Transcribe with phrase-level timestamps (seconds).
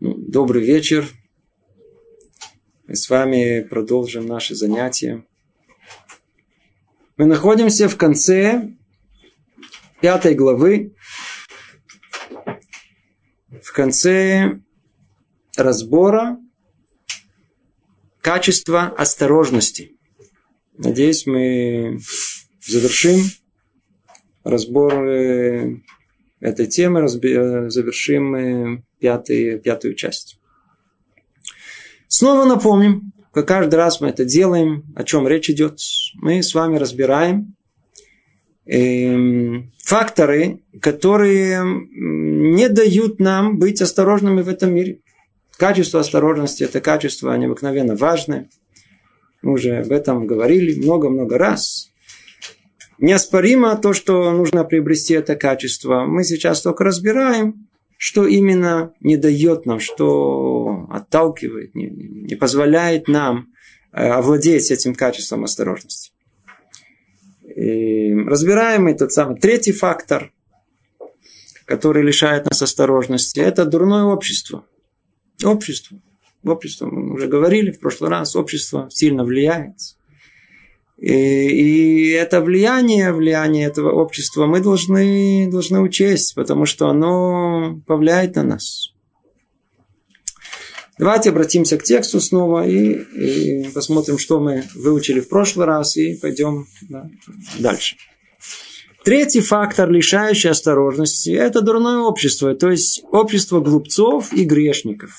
[0.00, 1.08] Ну, добрый вечер.
[2.86, 5.24] Мы с вами продолжим наши занятия.
[7.16, 8.76] Мы находимся в конце
[10.00, 10.94] пятой главы,
[13.60, 14.60] в конце
[15.56, 16.38] разбора
[18.20, 19.96] качества осторожности.
[20.74, 21.98] Надеюсь, мы
[22.64, 23.18] завершим
[24.44, 25.80] разбор э,
[26.38, 30.38] этой темы, э, завершим пятый, пятую часть.
[32.08, 35.78] Снова напомним, как каждый раз мы это делаем, о чем речь идет.
[36.14, 37.54] Мы с вами разбираем
[38.66, 45.00] э, факторы, которые не дают нам быть осторожными в этом мире.
[45.56, 48.48] Качество осторожности– это качество необыкновенно важное.
[49.42, 51.90] Мы уже об этом говорили много-много раз.
[52.98, 56.04] Неоспоримо то, что нужно приобрести это качество.
[56.06, 57.67] Мы сейчас только разбираем,
[57.98, 63.48] что именно не дает нам, что отталкивает, не, не позволяет нам
[63.92, 66.12] э, овладеть этим качеством осторожности.
[67.44, 70.32] И разбираем этот самый третий фактор,
[71.64, 74.64] который лишает нас осторожности, это дурное общество.
[75.44, 76.00] Общество.
[76.44, 79.74] Общество, мы уже говорили в прошлый раз, общество сильно влияет.
[80.98, 88.42] И, это влияние, влияние этого общества мы должны, должны учесть, потому что оно повлияет на
[88.42, 88.92] нас.
[90.98, 96.16] Давайте обратимся к тексту снова и, и посмотрим, что мы выучили в прошлый раз, и
[96.16, 97.08] пойдем да,
[97.60, 97.96] дальше.
[99.04, 105.12] Третий фактор, лишающий осторожности, это дурное общество, то есть общество глупцов и грешников.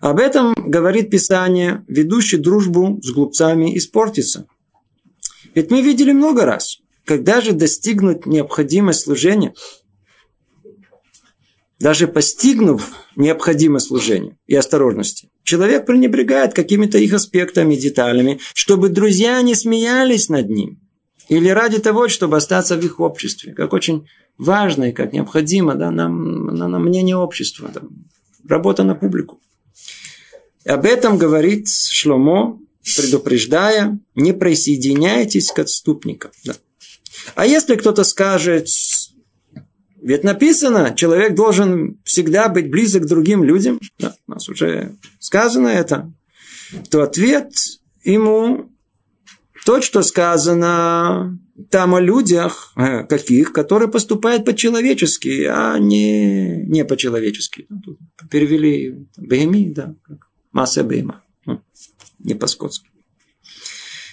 [0.00, 4.46] Об этом говорит Писание, ведущий дружбу с глупцами испортится.
[5.54, 9.52] Ведь мы видели много раз, когда же достигнуть необходимость служения,
[11.78, 19.54] даже постигнув необходимое служение и осторожности, человек пренебрегает какими-то их аспектами, деталями, чтобы друзья не
[19.54, 20.80] смеялись над ним.
[21.28, 23.52] Или ради того, чтобы остаться в их обществе.
[23.52, 24.06] Как очень
[24.38, 27.70] важно и как необходимо да, нам, на, на мнение общества.
[27.72, 27.82] Да,
[28.48, 29.40] работа на публику.
[30.66, 32.58] Об этом говорит Шломо,
[32.96, 36.30] предупреждая, не присоединяйтесь к отступникам.
[36.44, 36.54] Да.
[37.34, 38.68] А если кто-то скажет,
[40.02, 45.68] ведь написано, человек должен всегда быть близок к другим людям, да, у нас уже сказано
[45.68, 46.12] это,
[46.90, 47.52] то ответ
[48.02, 48.70] ему
[49.66, 51.38] то, что сказано
[51.70, 57.66] там о людях, э, каких, которые поступают по-человечески, а не, не по-человечески.
[58.30, 61.22] Перевели Бехеми, да, как Масса Бейма.
[62.18, 62.88] Не по-скотски.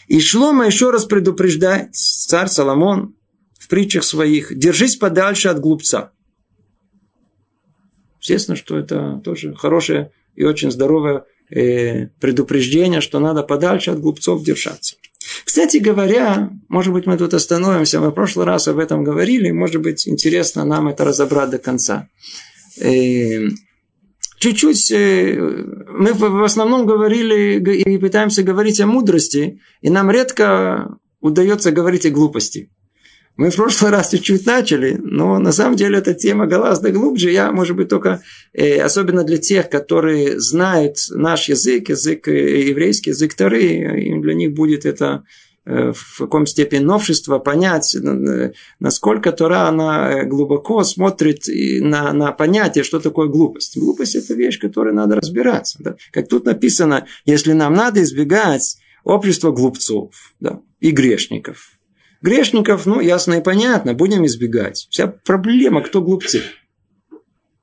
[0.08, 3.16] И Шлома еще раз предупреждает царь Соломон
[3.60, 6.12] в притчах своих, держись подальше от глупца.
[8.22, 14.44] Естественно, что это тоже хорошее и очень здоровое э, предупреждение, что надо подальше от глупцов
[14.44, 14.96] держаться.
[15.44, 19.82] Кстати говоря, может быть, мы тут остановимся, мы в прошлый раз об этом говорили, может
[19.82, 22.08] быть, интересно нам это разобрать до конца.
[24.38, 25.36] Чуть-чуть э,
[25.90, 32.12] мы в основном говорили и пытаемся говорить о мудрости, и нам редко удается говорить о
[32.12, 32.70] глупости.
[33.36, 37.32] Мы в прошлый раз чуть-чуть начали, но на самом деле эта тема гораздо глубже.
[37.32, 38.22] Я, может быть, только,
[38.54, 44.54] э, особенно для тех, которые знают наш язык, язык э, еврейский, язык Тары, для них
[44.54, 45.24] будет это
[45.68, 47.96] в каком степени новшество, понять,
[48.80, 53.78] насколько Тора, она э, глубоко смотрит на, на понятие, что такое глупость.
[53.78, 55.78] Глупость– это вещь, которой надо разбираться.
[55.82, 55.96] Да?
[56.12, 61.72] Как тут написано, если нам надо избегать общества глупцов да, и грешников.
[62.22, 64.88] Грешников, ну, ясно и понятно, будем избегать.
[64.90, 66.44] Вся проблема, кто глупцы.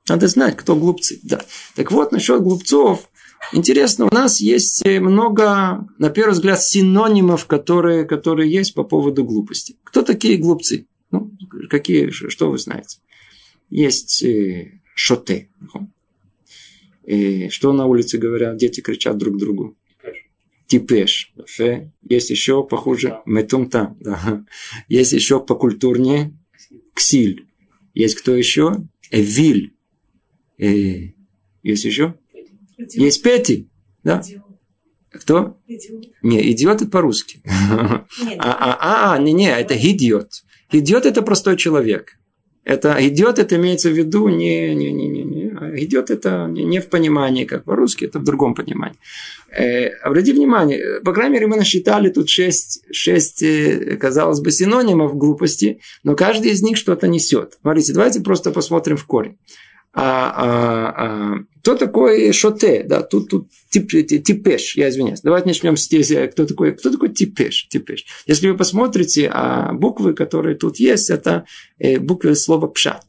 [0.07, 1.19] Надо знать, кто глупцы.
[1.23, 1.41] Да.
[1.75, 3.09] Так вот, насчет глупцов,
[3.53, 9.75] Интересно, у нас есть много, на первый взгляд, синонимов, которые, которые есть по поводу глупости.
[9.83, 10.87] Кто такие глупцы?
[11.11, 11.31] Ну,
[11.69, 12.99] какие, что вы знаете?
[13.69, 15.49] Есть э, шоте.
[17.05, 18.57] И что на улице говорят?
[18.57, 19.77] Дети кричат друг другу.
[20.67, 21.33] Типеш.
[22.01, 23.19] Есть еще похуже.
[23.25, 23.95] Метумта.
[23.99, 24.43] Да.
[24.87, 26.35] Есть еще покультурнее.
[26.93, 27.47] Ксиль.
[27.93, 28.77] Есть кто еще?
[29.11, 29.73] Эвиль.
[30.57, 31.09] Э,
[31.61, 32.15] есть еще?
[32.77, 32.93] Идиот.
[32.93, 33.69] Есть Пети.
[34.03, 34.21] Да?
[34.23, 34.43] Идиот.
[35.11, 35.57] Кто?
[35.67, 36.03] Идиот.
[36.21, 37.41] Не, идиот это по-русски.
[38.37, 40.29] А, а, а, не, не, это идиот.
[40.71, 42.17] Идиот это простой человек.
[42.65, 45.45] Это идиот, это имеется в виду не, не, не, не, не.
[45.83, 48.97] Идиот это не в понимании, как по-русски, это в другом понимании.
[49.51, 55.15] Э, обрати внимание, по крайней мере, мы насчитали тут шесть, шесть, э, казалось бы, синонимов
[55.15, 57.57] глупости, но каждый из них что-то несет.
[57.61, 59.37] Смотрите, давайте просто посмотрим в корень.
[59.97, 62.83] А, а, а, кто такой шоте?
[62.83, 65.21] Да, тут, тут тип, типеш, я извиняюсь.
[65.21, 68.05] Давайте начнем с тези, кто такой, кто такой типеш, типеш.
[68.27, 71.45] Если вы посмотрите, а буквы, которые тут есть, это
[71.79, 73.05] э, буквы слова пшат.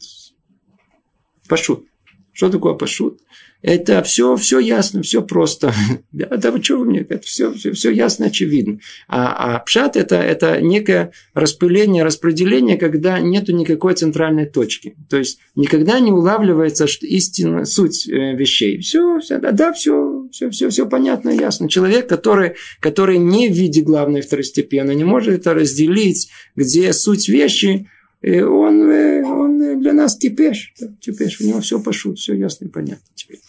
[1.49, 1.85] Пашут.
[2.33, 3.21] Что такое пашут?
[3.67, 5.75] Это все, все ясно, все просто.
[6.13, 8.79] Да, вы что вы мне, это все, все, все ясно, очевидно.
[9.09, 14.95] А, а пшат это, это некое распыление, распределение, когда нету никакой центральной точки.
[15.11, 18.79] То есть никогда не улавливается что истинная суть э, вещей.
[18.79, 21.69] Все, все, да, да, все, все, все, все понятно, ясно.
[21.69, 27.91] Человек, который, который не в виде главной второстепенной, не может это разделить, где суть вещи,
[28.23, 30.73] и он, э, он для нас типеш.
[31.01, 33.41] Типеш, у него все пошут, все ясно и понятно теперь.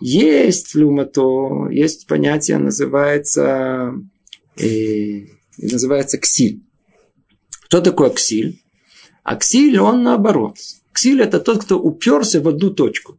[0.00, 3.94] Есть люмато, есть понятие, называется,
[4.56, 5.26] э,
[5.58, 6.62] называется ксиль.
[7.66, 8.62] Что такое ксиль?
[9.22, 10.56] А ксиль, он наоборот.
[10.92, 13.18] Ксиль это тот, кто уперся в одну точку.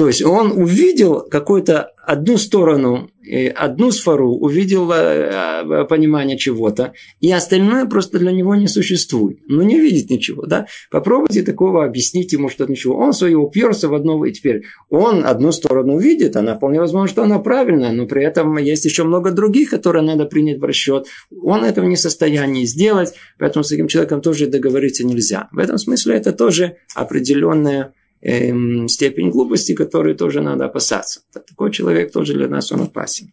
[0.00, 3.10] То есть он увидел какую-то одну сторону,
[3.54, 9.40] одну сферу, увидел э, э, понимание чего-то, и остальное просто для него не существует.
[9.46, 10.46] Но не видит ничего.
[10.46, 10.66] Да?
[10.90, 12.96] Попробуйте такого объяснить ему, что ничего.
[12.96, 17.22] Он свое уперся в одно, и теперь он одну сторону видит, она вполне возможно, что
[17.24, 21.08] она правильная, но при этом есть еще много других, которые надо принять в расчет.
[21.42, 25.50] Он этого не в состоянии сделать, поэтому с таким человеком тоже договориться нельзя.
[25.52, 31.20] В этом смысле это тоже определенная эм, степень глупости, которой тоже надо опасаться.
[31.32, 33.32] Такой человек тоже для нас он опасен.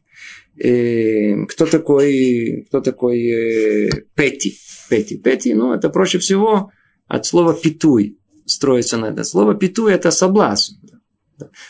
[0.57, 4.57] Э, кто такой, кто такой э, Петти?
[4.89, 5.17] Петти.
[5.17, 6.71] Петти, ну, это проще всего
[7.07, 9.23] от слова питуй строится на это.
[9.23, 10.75] Слово питуй это соблазн.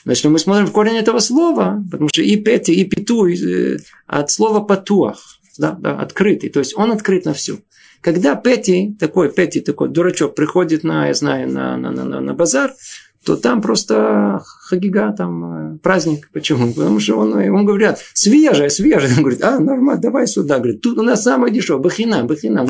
[0.05, 3.77] Но если мы смотрим в корень этого слова, потому что и пети, и питуй э,
[4.05, 6.49] от слова патуах, да, да, открытый.
[6.49, 7.57] То есть он открыт на все.
[8.01, 12.73] Когда Пети, такой Пети, такой дурачок, приходит на, я знаю, на, на, на, на базар,
[13.27, 16.29] то там просто хагига, там э, праздник.
[16.31, 16.71] Почему?
[16.71, 19.15] Потому что он, он говорят, свежее, свежее.
[19.17, 20.59] Он говорит, а, нормально, давай сюда.
[20.59, 22.65] Говорит, тут у нас самое дешевое, бахина, бахина.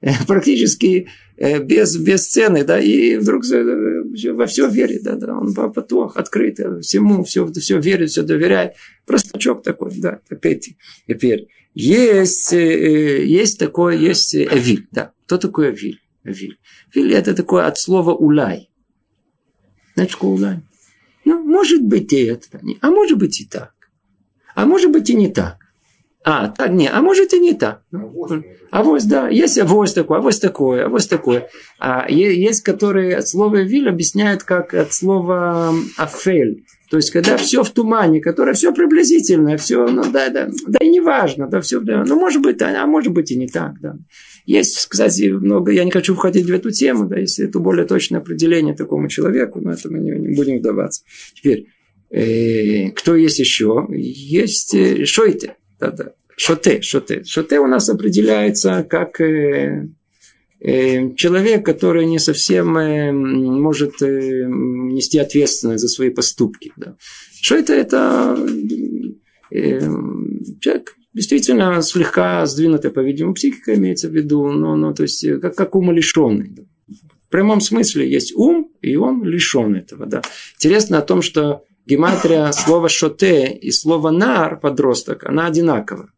[0.00, 5.52] Э, практически э, без, без цены, да, и вдруг во все верит, да, да, он
[5.52, 8.72] потох, открыт, всему все, все верит, все доверяет.
[9.04, 10.70] Простачок такой, да, опять.
[11.06, 15.12] Теперь, есть, есть такой, есть эвиль, да.
[15.26, 16.00] Кто такой эвиль?
[16.24, 16.58] Эвиль.
[16.94, 18.70] Эвиль это такое от слова улай.
[19.98, 20.62] Значит, кулань.
[21.24, 23.72] Ну, может быть и это, а может быть и так.
[24.54, 25.56] А может быть и не так.
[26.22, 27.82] А, так, не, а может и не так.
[27.92, 31.48] А Авось, да, есть авось такое, авось такое, авось такое.
[31.80, 36.64] А есть, которые от слова виль объясняют как от слова афель.
[36.90, 40.88] То есть, когда все в тумане, которое все приблизительно, все, ну да, да, да и
[40.88, 43.96] не важно, да, все, да, ну может быть, а может быть и не так, да.
[44.48, 48.20] Есть, кстати, много, я не хочу входить в эту тему, да, если это более точное
[48.20, 51.02] определение такому человеку, но это мы не, не будем вдаваться.
[51.34, 51.66] Теперь,
[52.08, 53.86] э, кто есть еще?
[53.90, 57.24] Есть э, шойте, да, да, шоте, шоте.
[57.24, 59.86] Шоте у нас определяется как э,
[60.60, 66.72] э, человек, который не совсем э, может э, нести ответственность за свои поступки.
[66.78, 66.96] Да.
[67.50, 67.74] Это?
[67.74, 68.48] Это
[69.50, 69.78] э,
[70.58, 75.74] человек, действительно слегка сдвинутая, по-видимому, психика имеется в виду, но, но то есть как, как
[75.74, 76.66] умалишенный.
[77.28, 80.06] В прямом смысле есть ум, и он лишен этого.
[80.06, 80.22] Да.
[80.54, 86.10] Интересно о том, что гематрия слова шоте и слова нар, подросток, она одинакова.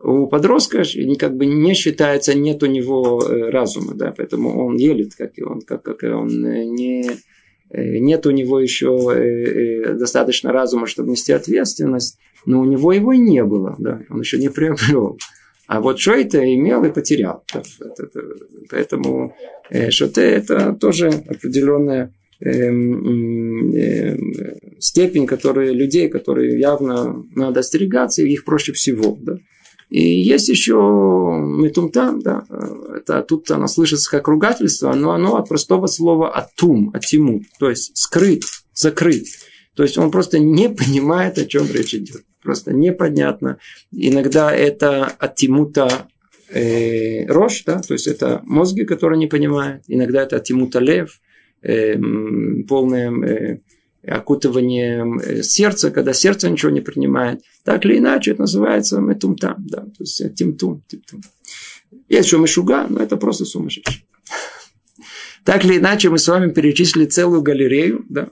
[0.00, 0.82] У подростка
[1.18, 5.44] как бы не считается, нет у него э, разума, да, поэтому он елит, как и
[5.44, 7.08] он, как, как и он э, не,
[7.70, 13.44] э, нет у него еще достаточно разума, чтобы нести ответственность но у него его не
[13.44, 15.18] было, да, он еще не приобрел.
[15.66, 17.44] А вот это имел и потерял.
[18.70, 19.34] Поэтому
[19.70, 24.34] э, Шоте это тоже определенная эм, эм,
[24.80, 29.16] степень которые, людей, которые явно надо остерегаться, их проще всего.
[29.20, 29.38] Да.
[29.88, 32.44] И есть еще метумтам, да,
[32.94, 37.96] это тут оно слышится как ругательство, но оно от простого слова атум, атиму, то есть
[37.96, 38.42] скрыт,
[38.74, 39.24] закрыт.
[39.74, 43.58] То есть он просто не понимает, о чем речь идет просто непонятно.
[43.90, 46.08] Иногда это от тимута
[46.48, 49.82] э, рожь, да, то есть это мозги, которые не понимают.
[49.88, 51.20] Иногда это от тимута лев,
[51.62, 51.96] э,
[52.68, 53.58] полное э,
[54.06, 57.42] окутывание э, сердца, когда сердце ничего не принимает.
[57.64, 60.82] Так или иначе, это называется метумтам, да, то есть тимтум.
[60.88, 61.22] тимтум.
[62.08, 64.04] Есть еще мешуга, но это просто сумасшедший.
[65.44, 68.28] Так или иначе, мы с вами перечислили целую галерею да,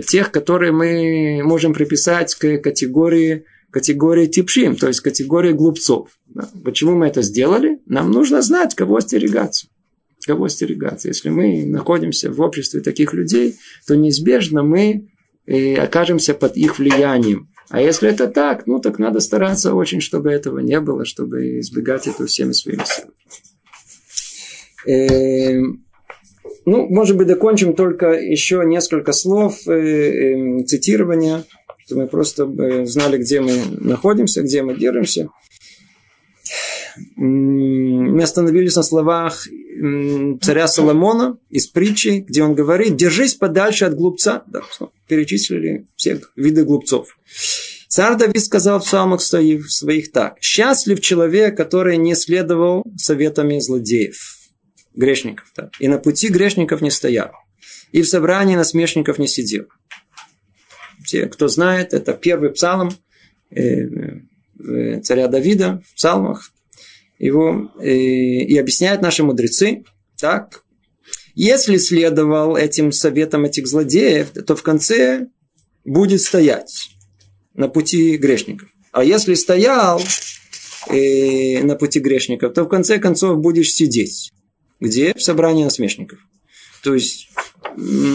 [0.00, 6.08] тех, которые мы можем приписать к категории, категории типшим, то есть категории глупцов.
[6.26, 6.48] Да.
[6.64, 7.80] Почему мы это сделали?
[7.86, 9.68] Нам нужно знать, кого остерегаться.
[10.26, 11.08] Кого остерегаться.
[11.08, 15.10] Если мы находимся в обществе таких людей, то неизбежно мы
[15.44, 17.50] и окажемся под их влиянием.
[17.68, 22.06] А если это так, ну так надо стараться очень, чтобы этого не было, чтобы избегать
[22.06, 23.12] этого всеми своими силами.
[26.66, 31.44] Ну, может быть, докончим только еще несколько слов э, э, цитирования,
[31.84, 35.30] чтобы мы просто э, знали, где мы находимся, где мы держимся.
[37.14, 39.46] Мы остановились на словах
[40.40, 44.42] царя Соломона из притчи, где он говорит, держись подальше от глупца.
[44.46, 44.62] Да,
[45.06, 47.16] перечислили все виды глупцов.
[47.88, 50.38] Царь Давид сказал в псалмах своих так.
[50.40, 54.36] Счастлив человек, который не следовал советами злодеев,
[54.96, 55.46] грешников.
[55.56, 57.32] Да, и на пути грешников не стоял.
[57.92, 59.66] И в собрании насмешников не сидел.
[61.04, 62.90] Все, кто знает, это первый псалом
[63.50, 63.62] э,
[64.58, 66.50] э, царя Давида в псалмах
[67.18, 69.84] его э, и объясняют наши мудрецы
[70.18, 70.62] так.
[71.34, 75.28] Если следовал этим советам этих злодеев, то в конце
[75.84, 76.88] будет стоять
[77.54, 78.68] на пути грешников.
[78.92, 80.00] А если стоял
[80.88, 84.32] э, на пути грешников, то в конце концов будешь сидеть.
[84.80, 85.14] Где?
[85.14, 86.18] В собрании насмешников.
[86.82, 87.30] То есть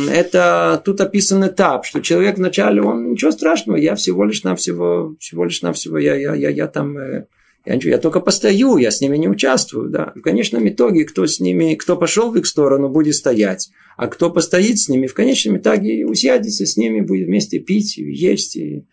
[0.10, 5.46] это тут описан этап, что человек вначале, он ничего страшного, я всего лишь навсего, всего
[5.46, 7.26] лишь навсего, я, я, я, я там э,
[7.66, 9.90] я, я только постою, я с ними не участвую.
[9.90, 10.14] Да.
[10.16, 13.70] В конечном итоге, кто с ними, кто пошел в их сторону, будет стоять.
[13.98, 18.56] А кто постоит с ними, в конечном итоге усядется с ними, будет вместе пить, есть,
[18.56, 18.88] и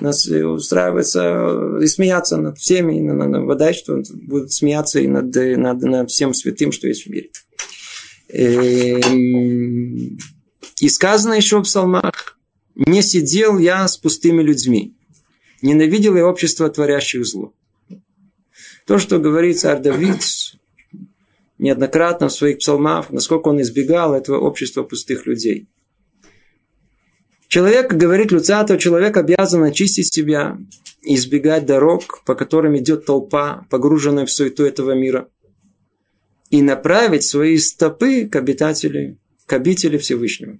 [0.00, 5.34] нас устраивается и смеяться над всеми, и на, на, вода, что будут смеяться и над,
[5.34, 7.30] над, над всем святым, что есть в мире.
[8.30, 10.18] Эм,
[10.80, 12.38] и сказано еще в псалмах,
[12.74, 14.96] не сидел я с пустыми людьми,
[15.62, 17.52] ненавидел я общество творящих зло.
[18.86, 20.20] То, что говорит царь Давид
[21.58, 25.68] неоднократно в своих псалмах, насколько он избегал этого общества пустых людей.
[27.48, 30.58] Человек, говорит Люцатов, человек обязан очистить себя
[31.02, 35.28] избегать дорог, по которым идет толпа, погруженная в суету этого мира,
[36.50, 40.58] и направить свои стопы к обитателю, к обители Всевышнего.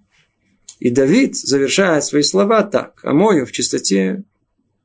[0.79, 3.01] И Давид завершает свои слова так.
[3.05, 4.25] «Омою в чистоте,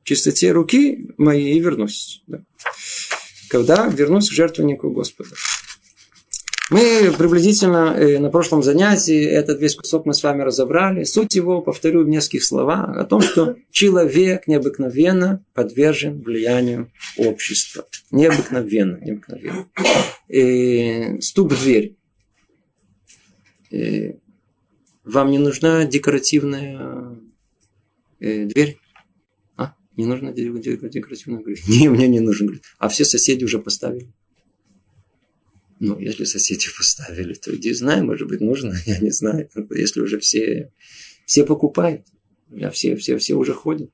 [0.02, 2.22] в чистоте руки моей и вернусь».
[3.50, 5.30] Когда вернусь к жертвеннику Господа.
[6.70, 11.02] Мы приблизительно э, на прошлом занятии этот весь кусок мы с вами разобрали.
[11.02, 17.86] Суть его, повторю в нескольких словах, о том, что человек необыкновенно подвержен влиянию общества.
[18.12, 19.66] Необыкновенно, необыкновенно.
[20.28, 21.96] И э, стук в дверь.
[23.70, 24.14] И э,
[25.02, 27.18] вам не нужна декоративная
[28.20, 28.79] дверь?
[30.00, 31.62] Не нужно декоративно говорить.
[31.68, 32.46] Не, мне не нужно.
[32.46, 32.64] Говорит.
[32.78, 34.08] А все соседи уже поставили.
[35.78, 39.50] Ну, если соседи поставили, то иди знай, может быть, нужно, я не знаю.
[39.70, 40.72] Если уже все,
[41.26, 42.06] все покупают,
[42.62, 43.90] а все, все, все уже ходят.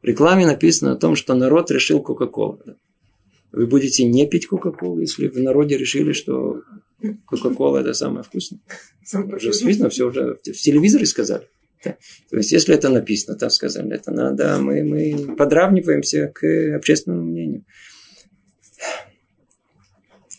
[0.00, 2.62] В рекламе написано о том, что народ решил Кока-Колу.
[3.52, 6.62] Вы будете не пить Кока-Колу, если в народе решили, что
[7.26, 8.60] Кока-Кола это самое вкусное.
[9.12, 11.48] Уже все уже в телевизоре сказали.
[11.82, 17.64] То есть, если это написано, так сказали, это надо, мы, мы подравниваемся к общественному мнению.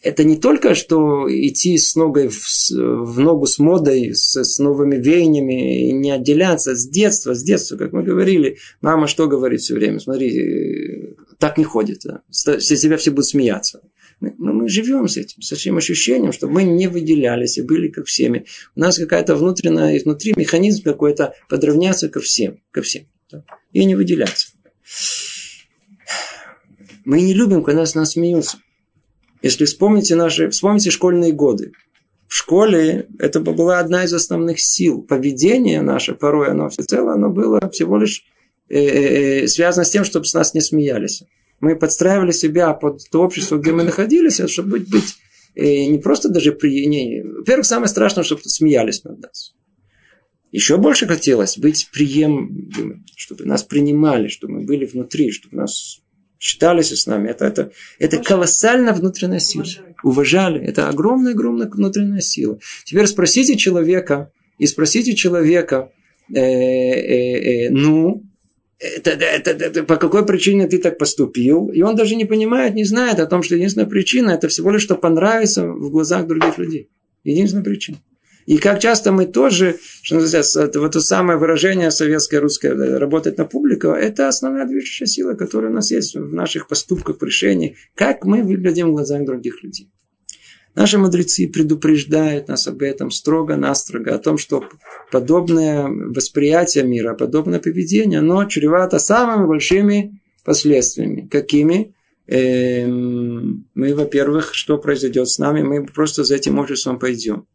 [0.01, 4.95] Это не только, что идти с ногой в, в ногу с модой, с, с новыми
[4.95, 8.57] веяниями и не отделяться с детства, с детства, как мы говорили.
[8.81, 9.99] Мама что говорит все время?
[9.99, 11.99] Смотри, так не ходит.
[12.05, 12.21] Да?
[12.29, 13.81] С тебя все будут смеяться.
[14.19, 18.05] Мы, мы живем с этим, с этим ощущением, что мы не выделялись и были как
[18.05, 18.45] всеми.
[18.75, 23.07] У нас какая-то внутренняя, изнутри механизм какой-то подравняться ко всем, ко всем.
[23.31, 23.43] Да?
[23.71, 24.49] И не выделяться.
[27.05, 28.57] Мы не любим, когда с нас смеются.
[29.41, 31.71] Если вспомните наши, вспомните школьные годы.
[32.27, 35.01] В школе это была одна из основных сил.
[35.01, 38.23] Поведение наше, порой оно всецело, оно было всего лишь
[38.67, 41.23] э, э, э связано с тем, чтобы с нас не смеялись.
[41.59, 45.17] Мы подстраивали себя под то общество, где мы находились, чтобы быть, быть
[45.55, 46.85] э, не просто даже при...
[46.85, 49.53] Не, во-первых, самое страшное, чтобы смеялись над нас.
[50.51, 56.01] Еще больше хотелось быть приемлемым, чтобы нас принимали, чтобы мы были внутри, чтобы нас
[56.39, 57.29] считались с нами.
[57.29, 59.63] Это, это, это колоссальная внутренняя сила.
[59.63, 59.95] Уважали.
[60.03, 60.65] Уважали.
[60.65, 62.59] Это огромная-огромная внутренняя сила.
[62.85, 65.91] Теперь спросите человека, и спросите человека,
[66.33, 68.23] э, э, э, ну,
[68.79, 71.67] это, это, это, это, по какой причине ты так поступил.
[71.69, 74.83] И он даже не понимает, не знает о том, что единственная причина это всего лишь,
[74.83, 76.89] что понравится в глазах других людей.
[77.23, 77.97] Единственная причина.
[78.45, 83.45] И как часто мы тоже, что называется, вот то самое выражение советское, русское, работать на
[83.45, 88.25] публику, это основная движущая сила, которая у нас есть в наших поступках, в решении, как
[88.25, 89.91] мы выглядим в глазах других людей.
[90.79, 94.63] Наши мудрецы предупреждают нас об этом строго-настрого, о том, что
[95.11, 101.27] подобное восприятие мира, подобное поведение, оно чревато самыми большими последствиями.
[101.29, 101.93] Какими?
[102.27, 105.63] Эм, мы, во-первых, что произойдет с нами?
[105.63, 107.45] Мы просто за этим обществом пойдем.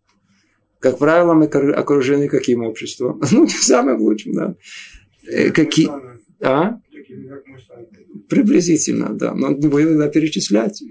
[0.78, 3.22] Как правило, мы окружены каким обществом?
[3.32, 4.54] Ну, не самым лучшим, да.
[5.26, 5.88] Э, какие?
[6.42, 6.78] А?
[8.28, 9.32] Приблизительно, да.
[9.32, 10.82] Но не будем тогда перечислять.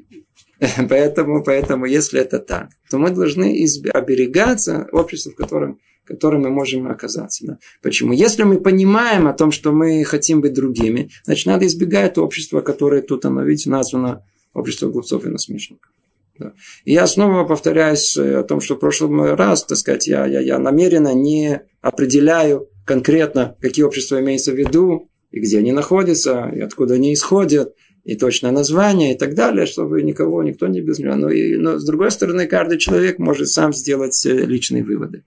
[0.90, 3.56] Поэтому, поэтому, если это так, то мы должны
[3.94, 7.46] оберегаться общества, в котором, в котором мы можем оказаться.
[7.46, 7.58] Да?
[7.82, 8.14] Почему?
[8.14, 13.02] Если мы понимаем о том, что мы хотим быть другими, значит, надо избегать общества, которое
[13.02, 15.92] тут, оно, видите, названо общество глупцов и насмешников.
[16.40, 16.54] Да.
[16.86, 20.40] И я снова повторяюсь э, о том, что в прошлый раз, так сказать, я, я,
[20.40, 26.60] я намеренно не определяю конкретно, какие общества имеются в виду, и где они находятся, и
[26.60, 31.30] откуда они исходят и точное название и так далее, чтобы никого, никто не без Но,
[31.30, 35.24] и, но с другой стороны, каждый человек может сам сделать э, личные выводы.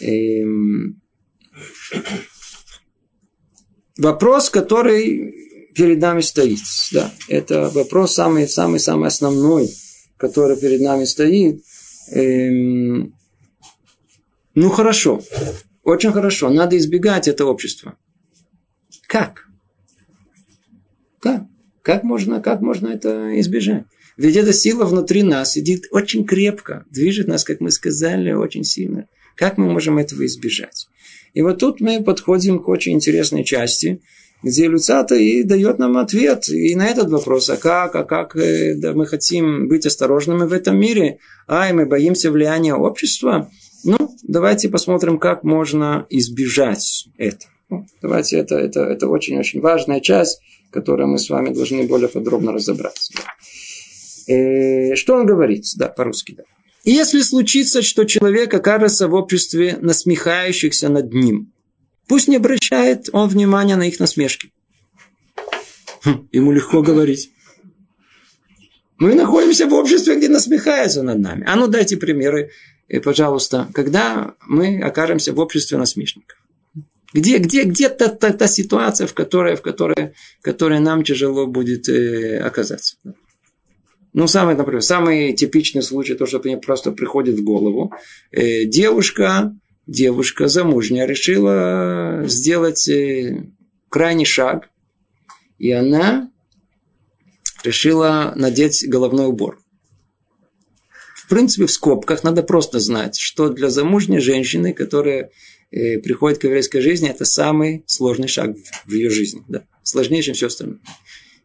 [0.00, 0.42] И...
[0.42, 1.00] Эм,
[3.96, 5.34] вопрос, который
[5.74, 6.60] перед нами стоит,
[6.92, 9.70] да, это вопрос самый, самый, самый основной,
[10.18, 11.62] который перед нами стоит.
[12.12, 13.14] Эм...
[14.54, 15.22] Ну хорошо,
[15.82, 17.96] очень хорошо, надо избегать этого общества.
[19.08, 19.43] Как?
[21.24, 21.44] Как?
[21.80, 23.84] Как можно, как можно это избежать?
[24.18, 29.08] Ведь эта сила внутри нас сидит очень крепко, движет нас, как мы сказали, очень сильно.
[29.34, 30.86] Как мы можем этого избежать?
[31.32, 34.02] И вот тут мы подходим к очень интересной части,
[34.42, 38.74] где Люцата и дает нам ответ и на этот вопрос, а как, а как э,
[38.76, 43.50] да, мы хотим быть осторожными в этом мире, а и мы боимся влияния общества.
[43.82, 47.50] Ну, давайте посмотрим, как можно избежать этого.
[48.02, 50.38] Давайте, это, это, это очень-очень важная часть
[50.74, 53.14] которое мы с вами должны более подробно разобраться.
[54.26, 55.64] Э, что он говорит?
[55.76, 56.42] Да, по-русски, да.
[56.82, 61.52] И если случится, что человек окажется в обществе насмехающихся над ним,
[62.08, 64.50] пусть не обращает он внимания на их насмешки.
[66.04, 67.30] Хм, ему легко говорить.
[68.98, 71.44] Мы находимся в обществе, где насмехаются над нами.
[71.46, 72.50] А ну дайте примеры,
[72.88, 76.43] э, пожалуйста, когда мы окажемся в обществе насмешников.
[77.14, 81.46] Где, где, где та, та, та ситуация, в которой, в которой, в которой нам тяжело
[81.46, 82.96] будет э, оказаться.
[84.12, 87.92] Ну, самый, например, самый типичный случай, то, что мне просто приходит в голову.
[88.32, 89.54] Э, девушка,
[89.86, 93.46] девушка замужняя решила сделать э,
[93.88, 94.68] крайний шаг,
[95.58, 96.32] и она
[97.62, 99.60] решила надеть головной убор.
[101.14, 105.30] В принципе, в скобках надо просто знать, что для замужней женщины, которая
[105.74, 108.56] приходит к еврейской жизни, это самый сложный шаг
[108.86, 109.42] в ее жизни.
[109.48, 109.64] Да?
[109.82, 110.80] Сложнее, чем все остальное.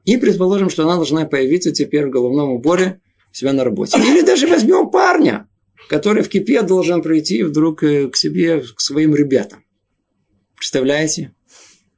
[0.06, 3.98] И предположим, что она должна появиться теперь в головном уборе у себя на работе.
[3.98, 5.48] Или даже возьмем парня,
[5.88, 9.64] который в кипе должен прийти вдруг э, к себе, к своим ребятам.
[10.56, 11.34] Представляете?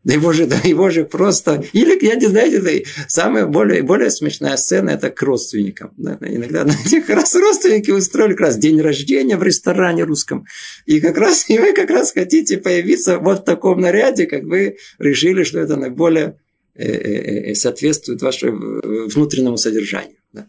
[0.04, 1.64] Да его же, да его же просто...
[1.74, 5.94] Или, я не знаю, это самая более, более смешная сцена, это к родственникам.
[5.98, 10.46] Да, иногда на этих раз родственники устроили как раз день рождения в ресторане русском.
[10.86, 14.78] И как раз, и вы как раз хотите появиться вот в таком наряде, как вы
[15.00, 16.40] решили, что это наиболее
[16.76, 20.18] э, э, э, соответствует вашему внутреннему содержанию.
[20.34, 20.48] Да.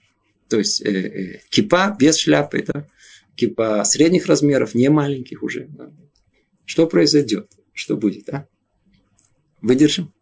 [0.49, 0.83] То есть
[1.51, 2.89] кипа без шляпы, это
[3.37, 5.67] кипа средних размеров, не маленьких уже.
[5.69, 5.91] Да.
[6.65, 7.51] Что произойдет?
[7.75, 8.29] Что будет?
[8.29, 8.47] А?
[9.63, 10.13] Выдержим?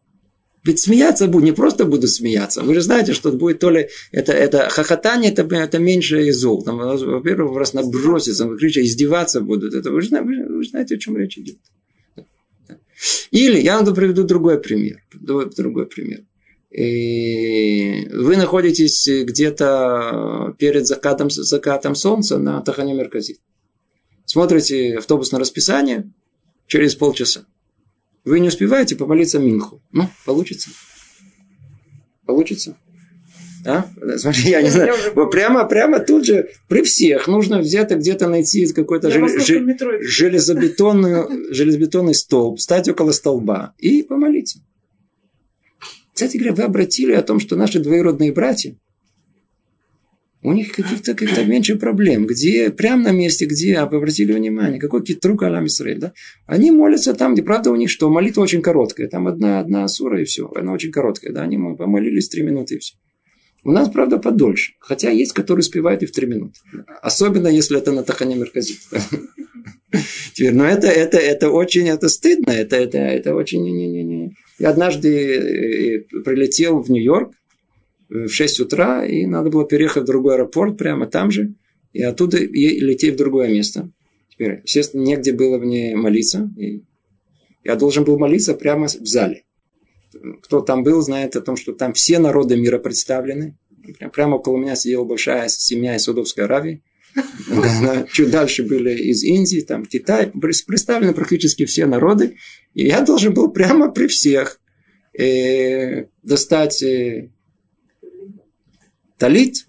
[0.62, 2.62] Ведь смеяться буду, не просто буду смеяться.
[2.62, 6.62] Вы же знаете, что будет то ли это, это хохотание, это, это меньше из зол.
[6.62, 9.72] Там, во-первых, раз набросится, крича, издеваться будут.
[9.72, 11.56] Это, вы, же, вы, вы знаете, о чем речь идет.
[13.30, 15.02] Или я вам приведу другой пример.
[15.14, 16.24] Другой пример.
[16.70, 23.38] И вы находитесь где-то перед закатом, закатом солнца на Тахане Мерказит.
[24.26, 26.12] Смотрите автобусное расписание
[26.66, 27.46] через полчаса.
[28.24, 29.82] Вы не успеваете помолиться Минху.
[29.92, 30.70] Ну, получится.
[32.26, 32.76] Получится.
[33.66, 33.86] А?
[34.16, 34.94] Смотри, я не знаю.
[35.30, 39.28] Прямо, прямо тут же при всех нужно где-то где-то найти какой-то жел...
[40.00, 44.60] железобетонный, железобетонный столб, стать около столба и помолиться.
[46.12, 48.76] Кстати говоря, вы обратили о том, что наши двоюродные братья,
[50.42, 52.26] у них каких-то каких меньше проблем.
[52.26, 56.12] Где, прямо на месте, где, а обратили внимание, какой китрук Алам Исраиль, да?
[56.46, 58.08] Они молятся там, где, правда, у них что?
[58.08, 59.08] Молитва очень короткая.
[59.08, 60.50] Там одна, одна сура и все.
[60.54, 61.42] Она очень короткая, да?
[61.42, 62.94] Они помолились три минуты и все.
[63.62, 64.72] У нас, правда, подольше.
[64.78, 66.58] Хотя есть, которые успевают и в три минуты.
[67.02, 68.78] Особенно, если это на Тахане Мерказит.
[70.34, 72.50] Теперь, но это, это, это очень это стыдно.
[72.52, 73.62] Это, это, это очень...
[73.62, 74.36] Не, не, не.
[74.58, 77.32] Я однажды э, прилетел в Нью-Йорк
[78.10, 81.54] в 6 утра, и надо было переехать в другой аэропорт прямо там же,
[81.92, 83.90] и оттуда лететь в другое место.
[84.30, 86.82] Теперь, естественно, негде было мне молиться, и
[87.64, 89.44] я должен был молиться прямо в зале.
[90.42, 93.56] Кто там был, знает о том, что там все народы мира представлены.
[94.12, 96.82] Прямо около меня сидела большая семья из Саудовской Аравии.
[98.12, 100.32] Чуть дальше были из Индии, там Китай.
[100.32, 102.36] Представлены практически все народы.
[102.74, 104.60] И я должен был прямо при всех
[105.18, 107.30] э, достать э,
[109.20, 109.66] талит,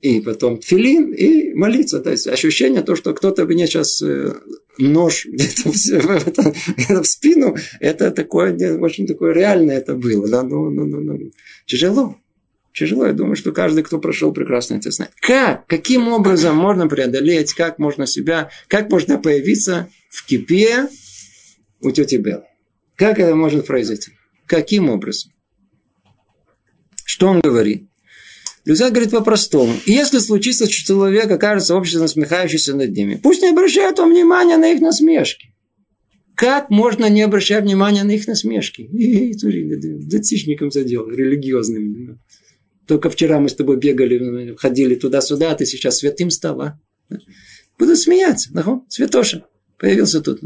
[0.00, 2.00] и потом филин, и молиться.
[2.00, 4.34] То есть ощущение то, что кто-то мне сейчас э,
[4.78, 10.28] нож где-то в, в, в, в спину, это такое, очень такое реальное это было.
[10.28, 10.42] Да?
[10.42, 11.18] Ну, ну, ну, ну.
[11.66, 12.16] Тяжело.
[12.72, 13.06] Тяжело.
[13.06, 15.12] Я думаю, что каждый, кто прошел, прекрасно это знает.
[15.20, 15.66] Как?
[15.66, 17.52] Каким образом можно преодолеть?
[17.54, 18.50] Как можно себя?
[18.68, 20.88] Как можно появиться в кипе
[21.80, 22.44] у тети Беллы?
[22.96, 24.12] Как это может произойти?
[24.46, 25.32] Каким образом?
[27.04, 27.89] Что он говорит?
[28.64, 29.74] Люза говорит по-простому.
[29.86, 34.72] Если случится, что человек окажется общественно насмехающийся над ними, пусть не обращают он внимания на
[34.72, 35.54] их насмешки.
[36.34, 38.82] Как можно не обращать внимания на их насмешки?
[38.82, 39.34] И,
[40.06, 42.18] Датичником задел, религиозным.
[42.86, 46.80] Только вчера мы с тобой бегали, ходили туда-сюда, а ты сейчас святым стала.
[47.78, 48.52] Буду смеяться.
[48.52, 49.46] Нахо, святоша.
[49.78, 50.40] Появился тут.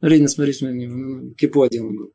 [0.00, 0.88] Рина, смотри, смотри,
[1.36, 2.12] кипу одел.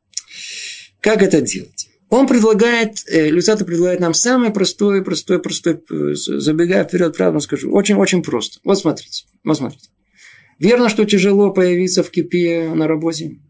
[1.00, 1.88] Как это делать?
[2.14, 8.22] Он предлагает, э, предлагает нам самое простое, простое, простое, э, забегая вперед, правда скажу, очень-очень
[8.22, 8.60] просто.
[8.62, 9.88] Вот смотрите, вот смотрите.
[10.60, 13.40] Верно, что тяжело появиться в кипе на работе?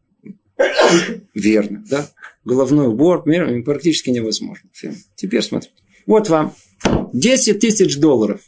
[1.34, 2.08] Верно, да?
[2.46, 3.22] Головной убор
[3.66, 4.70] практически невозможно.
[5.14, 5.74] Теперь смотрите.
[6.06, 6.54] Вот вам
[7.12, 8.40] 10 тысяч долларов.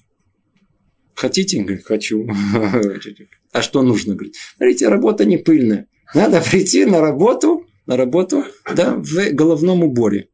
[1.15, 1.83] Хотите?
[1.85, 2.27] Хочу.
[3.53, 4.15] А что нужно?
[4.15, 5.89] Говорит, смотрите, работа не пыльная.
[6.15, 8.45] Надо прийти на работу на работу,
[8.75, 10.29] да, в головном уборе.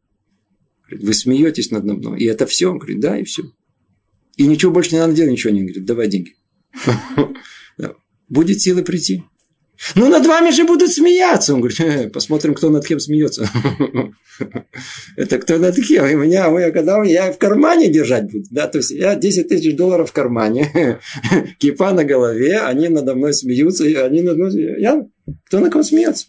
[0.91, 2.21] Вы смеетесь над мной.
[2.21, 2.69] И это все?
[2.71, 3.45] Он говорит, да, и все.
[4.37, 6.35] И ничего больше не надо делать, ничего не говорит, давай деньги.
[8.29, 9.25] Будет силы прийти.
[9.95, 11.55] Ну, над вами же будут смеяться.
[11.55, 13.51] Он говорит, э, посмотрим, кто над кем смеется.
[15.17, 16.07] Это кто над кем?
[16.07, 18.45] И меня, я, когда я в кармане держать буду.
[18.51, 18.69] Да?
[18.69, 21.01] То есть, я 10 тысяч долларов в кармане,
[21.59, 24.81] кипа на голове, они надо мной смеются, они над мной...
[24.81, 25.05] Я,
[25.47, 26.27] кто на ком смеется?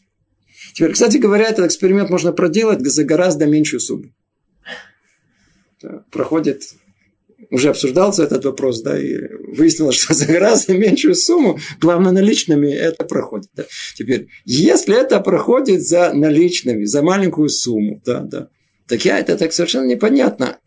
[0.73, 4.11] Теперь, кстати говоря, этот эксперимент можно проделать за гораздо меньшую сумму.
[6.11, 6.63] Проходит,
[7.51, 9.15] уже обсуждался этот вопрос, да, и
[9.55, 13.49] выяснилось, что за гораздо меньшую сумму, главное наличными, это проходит.
[13.55, 13.65] Да.
[13.95, 18.49] Теперь, если это проходит за наличными, за маленькую сумму, да, да,
[18.87, 20.57] так я это так совершенно непонятно.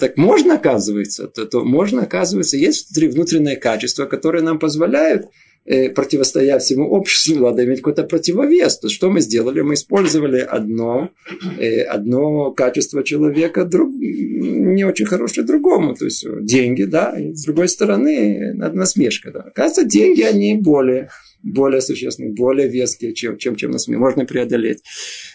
[0.00, 5.26] Так можно, оказывается, то, то можно, оказывается, есть внутри внутреннее качество, которое нам позволяет
[5.64, 8.78] Э, противостоять всему обществу, надо иметь какой-то противовес.
[8.78, 9.60] То, что мы сделали?
[9.60, 11.10] Мы использовали одно,
[11.56, 15.94] э, одно качество человека, друг, не очень хорошее другому.
[15.94, 19.30] То есть деньги, да, и с другой стороны насмешка.
[19.30, 19.40] Да.
[19.42, 21.10] Оказывается, деньги, они более,
[21.44, 24.00] более существенные, более веские, чем, чем, чем насмешка.
[24.00, 24.82] Можно преодолеть.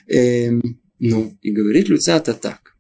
[0.08, 2.76] Эм, ну, и говорит Люцата так.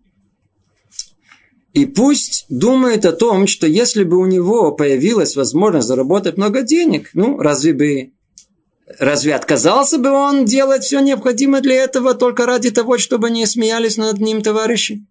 [1.77, 7.11] И пусть думает о том, что если бы у него появилась возможность заработать много денег,
[7.13, 8.11] ну, разве бы
[8.99, 13.97] Разве отказался бы он делать все необходимое для этого только ради того, чтобы не смеялись
[13.97, 15.05] над ним товарищи?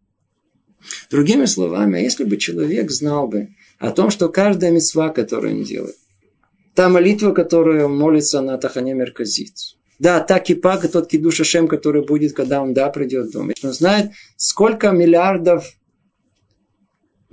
[1.10, 5.96] Другими словами, если бы человек знал бы о том, что каждая мецва, которую он делает,
[6.74, 9.52] та молитва, которую он молится на Тахане Мерказит,
[9.98, 13.52] да, та кипа, тот кидуша шем, который будет, когда он, да, придет в дом.
[13.62, 15.76] Он знает, сколько миллиардов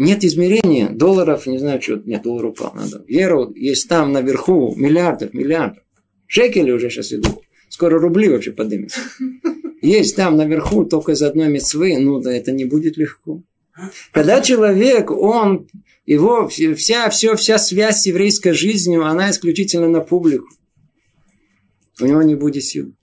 [0.04, 3.04] нет измерения долларов, не знаю, что, нет, доллар упал, надо.
[3.08, 5.84] Евро есть там наверху миллиардов, миллиардов.
[6.28, 7.40] Шекели уже сейчас идут.
[7.70, 9.00] Скоро рубли вообще поднимутся.
[9.82, 13.42] Есть там наверху только из одной мецвы, ну да, это не будет легко.
[14.12, 15.68] Когда человек, он,
[16.06, 20.48] его вся, все, вся связь с еврейской жизнью, она исключительно на публику.
[22.00, 22.94] У него не будет сил.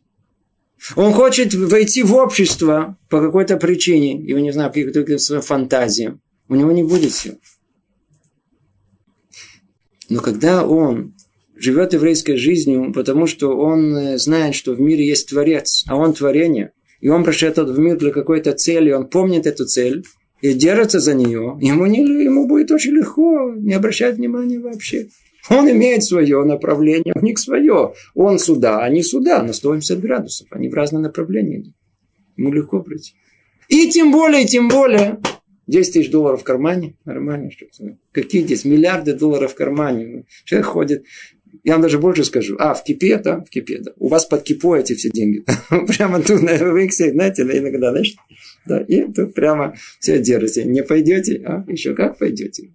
[0.97, 6.21] Он хочет войти в общество по какой-то причине, его не знаю, по каким-то своим фантазиям
[6.51, 7.41] у него не будет сил.
[10.11, 11.15] Но когда он
[11.57, 16.13] живет еврейской жизнью, потому что он э, знает, что в мире есть Творец, а он
[16.13, 20.05] творение, и он пришел в мир для какой-то цели, он помнит эту цель
[20.43, 25.09] и держится за нее, ему, не, ему будет очень легко не обращать внимания вообще.
[25.49, 27.95] Он имеет свое направление, у них свое.
[28.15, 30.49] Он сюда, они сюда, на 180 градусов.
[30.51, 31.73] Они в разные направления.
[32.37, 33.15] Ему легко пройти.
[33.69, 35.19] И тем более, тем более,
[35.71, 37.51] 10 тысяч долларов в кармане, нормально.
[37.51, 37.97] Что -то.
[38.13, 40.25] Какие здесь миллиарды долларов в кармане?
[40.45, 41.05] Человек ходит,
[41.65, 42.57] Я вам даже больше скажу.
[42.59, 43.93] А, в кипе, да, в кипе, да.
[43.97, 45.45] У вас под кипо эти все деньги.
[45.89, 48.17] Прямо тут на Виксе, знаете, иногда, знаешь,
[48.67, 50.65] да, и тут прямо все держите.
[50.65, 52.71] Не пойдете, а еще как пойдете.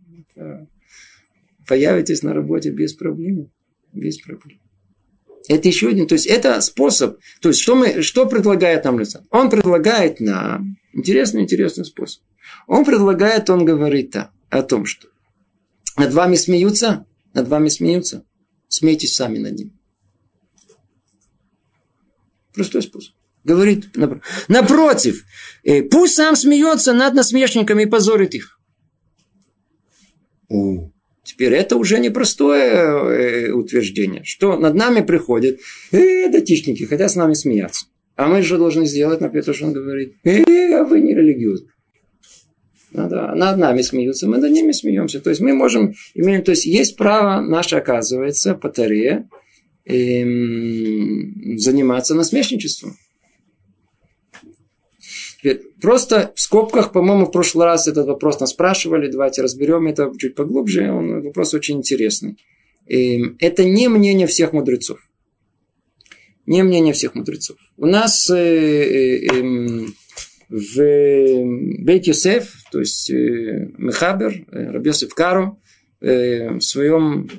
[1.68, 3.50] Появитесь на работе без проблем.
[3.94, 4.60] Без проблем.
[5.48, 7.20] Это еще один, то есть это способ.
[7.42, 9.28] То есть что, мы, что предлагает нам Люцан?
[9.30, 12.24] Он предлагает нам интересный, интересный способ.
[12.68, 14.16] Он предлагает, он говорит
[14.50, 15.08] о том, что
[15.98, 18.26] над вами смеются, над вами смеются,
[18.68, 19.80] смейтесь сами над ним.
[22.54, 23.14] Простой способ.
[23.44, 23.96] Говорит,
[24.48, 25.24] напротив,
[25.64, 28.60] э, пусть сам смеется над насмешниками и позорит их.
[30.50, 30.92] О,
[31.26, 35.60] теперь это уже непростое э, утверждение, что над нами приходят
[35.92, 37.88] э, датишники, хотят с нами смеяться.
[38.16, 40.16] А мы что должны сделать, например, то, что он говорит?
[40.24, 40.42] Э,
[40.76, 41.68] а вы не религиозны.
[42.92, 45.20] Надо, над нами смеются, мы над ними смеемся.
[45.20, 49.28] То есть мы можем, имеем, то есть есть право наше, оказывается, по Таре,
[49.86, 52.96] эм, заниматься насмешничеством.
[55.82, 60.36] Просто в скобках, по-моему, в прошлый раз этот вопрос нас спрашивали, давайте разберем это чуть
[60.36, 62.38] поглубже, он вопрос очень интересный.
[62.88, 65.00] Это не мнение всех мудрецов.
[66.46, 67.58] Не мнение всех мудрецов.
[67.78, 69.96] У нас э, э, эм,
[70.50, 75.58] в Бейт Йосеф, то есть э, Мехабер, Рабьосиф Каро,
[76.02, 77.30] в своем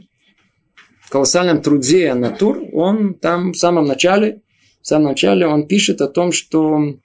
[1.09, 4.43] колоссальном труде Натур, он там в самом начале,
[4.81, 6.97] в самом начале он пишет о том, что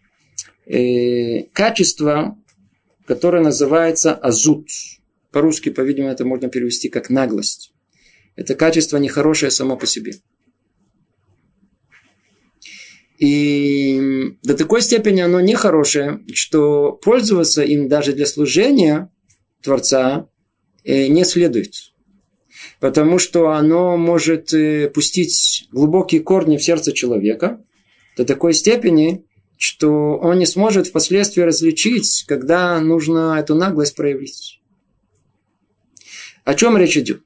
[0.66, 2.38] э, качество,
[3.06, 4.68] которое называется азут.
[5.32, 7.74] По-русски, по-видимому, это можно перевести как наглость.
[8.36, 10.14] Это качество нехорошее само по себе.
[13.22, 14.02] И
[14.42, 19.12] до такой степени оно нехорошее, что пользоваться им даже для служения
[19.62, 20.28] Творца
[20.84, 21.74] э, не следует.
[22.80, 27.64] Потому что оно может э, пустить глубокие корни в сердце человека
[28.18, 29.24] до такой степени,
[29.62, 34.60] что он не сможет впоследствии различить, когда нужно эту наглость проявить.
[36.44, 37.22] О чем речь идет?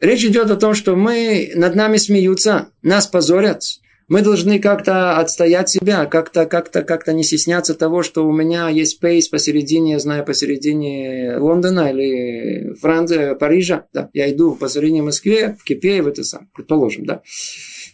[0.00, 3.62] Речь идет о том, что мы над нами смеются, нас позорят.
[4.06, 9.00] Мы должны как-то отстоять себя, как-то, как-то, как-то не стесняться того, что у меня есть
[9.00, 13.86] пейс посередине, я знаю, посередине Лондона или Франции, Парижа.
[13.92, 17.22] Да, я иду посередине Москве, в Кипе, в это сам, предположим, да.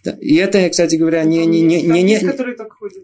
[0.02, 0.16] Да.
[0.20, 1.44] И это, кстати говоря, не...
[1.44, 2.18] не, не, не, не,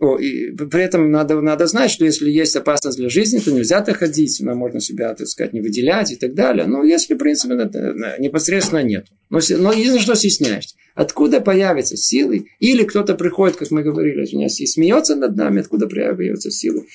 [0.01, 3.83] О, и при этом надо, надо знать, что если есть опасность для жизни, то нельзя
[3.83, 6.67] так ходить, но можно себя, так сказать, не выделять и так далее.
[6.67, 9.07] Но если, в принципе, это непосредственно нет.
[9.29, 10.77] Но, но единственное, что стесняешься.
[10.95, 12.47] Откуда появятся силы?
[12.61, 16.87] Или кто-то приходит, как мы говорили, извиняюсь, и смеется над нами, откуда появятся силы?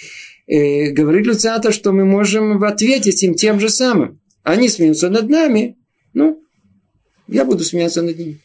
[0.48, 4.20] И говорит Люциатор, что мы можем ответить им тем же самым.
[4.42, 5.78] Они смеются над нами,
[6.16, 6.44] ну,
[7.28, 8.40] я буду смеяться над ними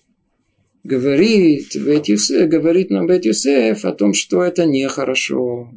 [0.87, 5.70] говорит, Бет Юсеф, говорит нам Бет Юсеф о том, что это нехорошо.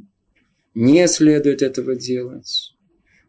[0.75, 2.73] Не следует этого делать.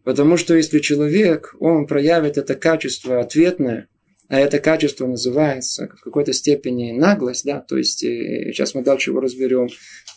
[0.04, 3.88] Потому что если человек, он проявит это качество ответное,
[4.28, 9.10] а это качество называется в какой-то степени наглость, да, то есть э, сейчас мы дальше
[9.10, 9.68] его разберем,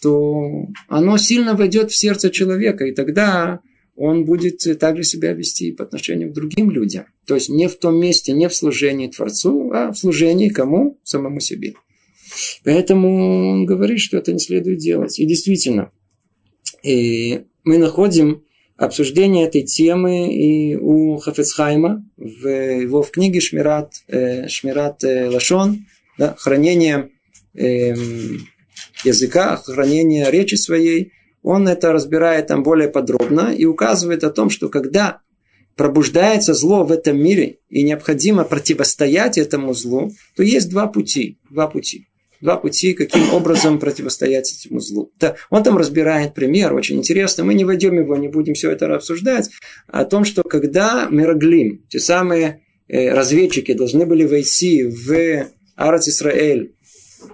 [0.01, 3.61] то оно сильно войдет в сердце человека, и тогда
[3.95, 7.05] он будет также себя вести по отношению к другим людям.
[7.25, 10.99] То есть не в том месте, не в служении Творцу, а в служении кому?
[11.03, 11.73] Самому себе.
[12.63, 15.19] Поэтому он говорит, что это не следует делать.
[15.19, 15.91] И действительно,
[16.81, 18.43] и мы находим
[18.77, 25.85] обсуждение этой темы и у Хафецхайма в его в книге Шмират, э, Шмират э, Лашон,
[26.17, 27.09] да, хранение
[27.53, 27.93] э,
[29.03, 31.11] языка, хранение речи своей–
[31.43, 35.19] он это разбирает там более подробно и указывает о том, что когда
[35.75, 41.37] пробуждается зло в этом мире и необходимо противостоять этому злу, то есть два пути.
[41.49, 42.07] Два пути.
[42.41, 45.11] Два пути, каким образом противостоять этому злу.
[45.19, 47.43] Да, он там разбирает пример, очень интересно.
[47.43, 49.49] Мы не войдем его, не будем все это обсуждать.
[49.87, 56.73] О том, что когда Мироглим, те самые э, разведчики, должны были войти в Арат Исраэль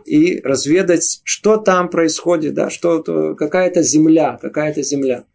[0.06, 3.02] и разведать, что там происходит, да, что
[3.36, 5.26] какая-то земля, какая-то земля,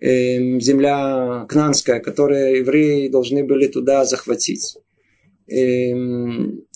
[0.00, 4.76] э, земля кнанская, которую евреи должны были туда захватить.
[5.48, 5.92] Э,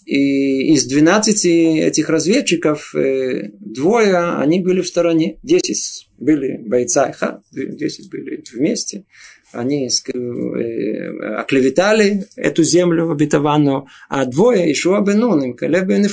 [0.06, 5.38] и из 12 этих разведчиков э, двое, они были в стороне.
[5.42, 9.04] 10 были бойца Иха, 10 были вместе.
[9.52, 16.06] Они э, оклеветали эту землю обетованную, а двое, Ишуа Бенун и Калеб Бен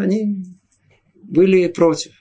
[0.00, 0.44] они
[1.28, 2.12] были против.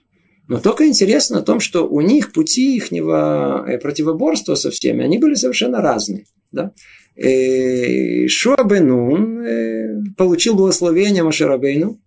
[0.47, 5.17] Но только интересно о том, что у них пути их э, противоборства со всеми, они
[5.17, 6.25] были совершенно разные.
[6.51, 6.71] Да?
[7.15, 11.99] Э, Шуабенун э, получил благословение Машарабейну,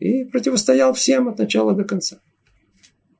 [0.00, 2.18] и противостоял всем от начала до конца.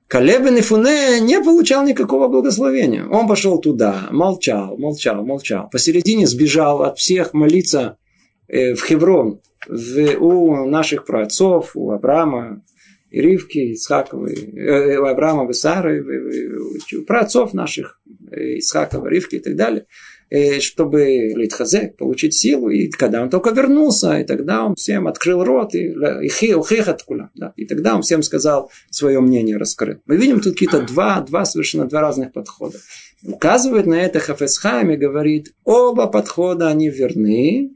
[0.08, 3.06] Калеб и Фуне не получал никакого благословения.
[3.06, 5.70] Он пошел туда, молчал, молчал, молчал.
[5.70, 7.96] Посередине сбежал от всех молиться
[8.48, 12.62] в Хеврон, в, у наших праотцов, у Авраама,
[13.14, 16.02] и Ривки, Исхаковой, э, у Авраама, и Сары,
[16.98, 18.00] у праотцов наших,
[18.30, 19.86] э, Исхакова, Ривки и так далее–
[20.30, 22.68] Э, чтобы Литхазек, получить силу.
[22.68, 27.52] И когда он только вернулся, и тогда он всем открыл рот, и, и хехаткула, да,
[27.56, 29.98] и тогда он всем сказал свое мнение, раскрыл.
[30.06, 32.78] Мы видим тут какие-то два, два совершенно два разных подхода.
[33.22, 37.70] Указывает на это Хафесхайм и говорит, оба подхода, они верны,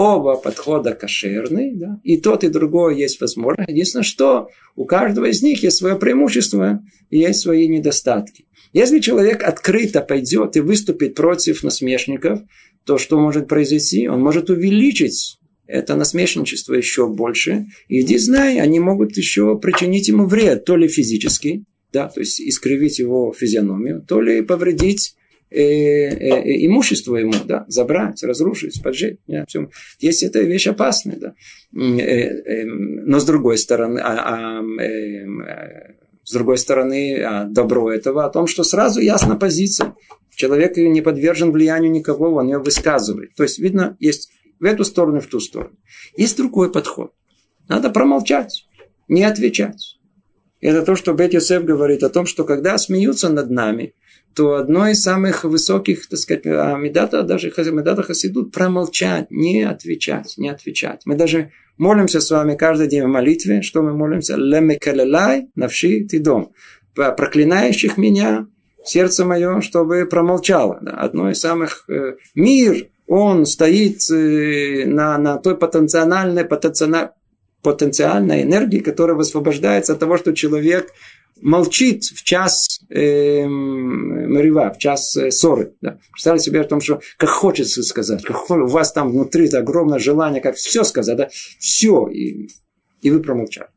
[0.00, 3.68] оба подхода кошерны, да, и тот, и другой есть возможность.
[3.68, 8.46] Единственное, что у каждого из них есть свое преимущество и есть свои недостатки.
[8.72, 12.40] Если человек открыто пойдет и выступит против насмешников,
[12.86, 14.08] то что может произойти?
[14.08, 17.66] Он может увеличить это насмешничество еще больше.
[17.88, 22.98] Иди знай, они могут еще причинить ему вред, то ли физический, да, то есть искривить
[22.98, 25.14] его физиономию, то ли повредить
[25.50, 29.18] имущество ему, да, забрать, разрушить, поджечь.
[29.48, 29.68] Все.
[29.98, 31.34] Есть эта вещь опасная, да.
[31.76, 38.24] Э, э, но с другой стороны, а, а, э, с другой стороны, а, добро этого
[38.24, 39.94] о том, что сразу ясна позиция.
[40.34, 43.34] Человек не подвержен влиянию никого, он ее высказывает.
[43.34, 45.76] То есть, видно, есть в эту сторону и в ту сторону.
[46.16, 47.12] Есть другой подход.
[47.68, 48.66] Надо промолчать,
[49.08, 49.99] не отвечать.
[50.60, 53.94] Это то, что Бет Йосеф говорит о том, что когда смеются над нами,
[54.34, 60.48] то одно из самых высоких, так сказать, медата, даже медата хасидут, промолчать, не отвечать, не
[60.48, 61.02] отвечать.
[61.04, 64.36] Мы даже молимся с вами каждый день в молитве, что мы молимся?
[64.36, 66.52] Лемекалелай навши ты дом.
[66.94, 68.46] Проклинающих меня,
[68.84, 70.76] сердце мое, чтобы промолчало.
[70.76, 71.84] Одно из самых...
[71.88, 77.08] Э, мир, он стоит э, на, на той потенциальной, потенциальной,
[77.62, 80.92] потенциальной энергии, которая высвобождается от того, что человек
[81.40, 85.74] молчит в час э, в час э, ссоры.
[85.80, 85.98] Да.
[86.12, 89.98] Представьте себе о том, что как хочется сказать, как у вас там внутри это огромное
[89.98, 92.48] желание, как все сказать, да, все, и,
[93.02, 93.68] и вы промолчали.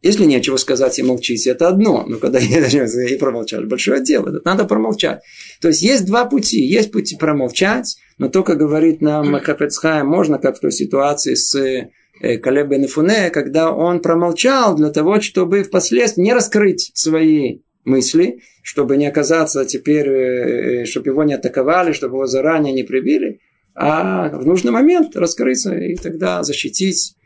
[0.00, 2.04] Если нечего сказать и молчите, это одно.
[2.08, 4.40] Но когда и промолчали, большое дело.
[4.44, 5.22] Надо промолчать.
[5.60, 6.60] То есть есть два пути.
[6.60, 11.90] Есть пути промолчать, но только говорит нам Махафецхай, можно, как в той ситуации с Э,
[12.20, 18.96] Калеб бен Фуне, когда он промолчал для того, чтобы впоследствии не раскрыть свои мысли, чтобы
[18.96, 23.40] не оказаться теперь, э, э, чтобы его не атаковали, чтобы его заранее не прибили,
[23.74, 27.16] а в нужный момент раскрыться и тогда защитить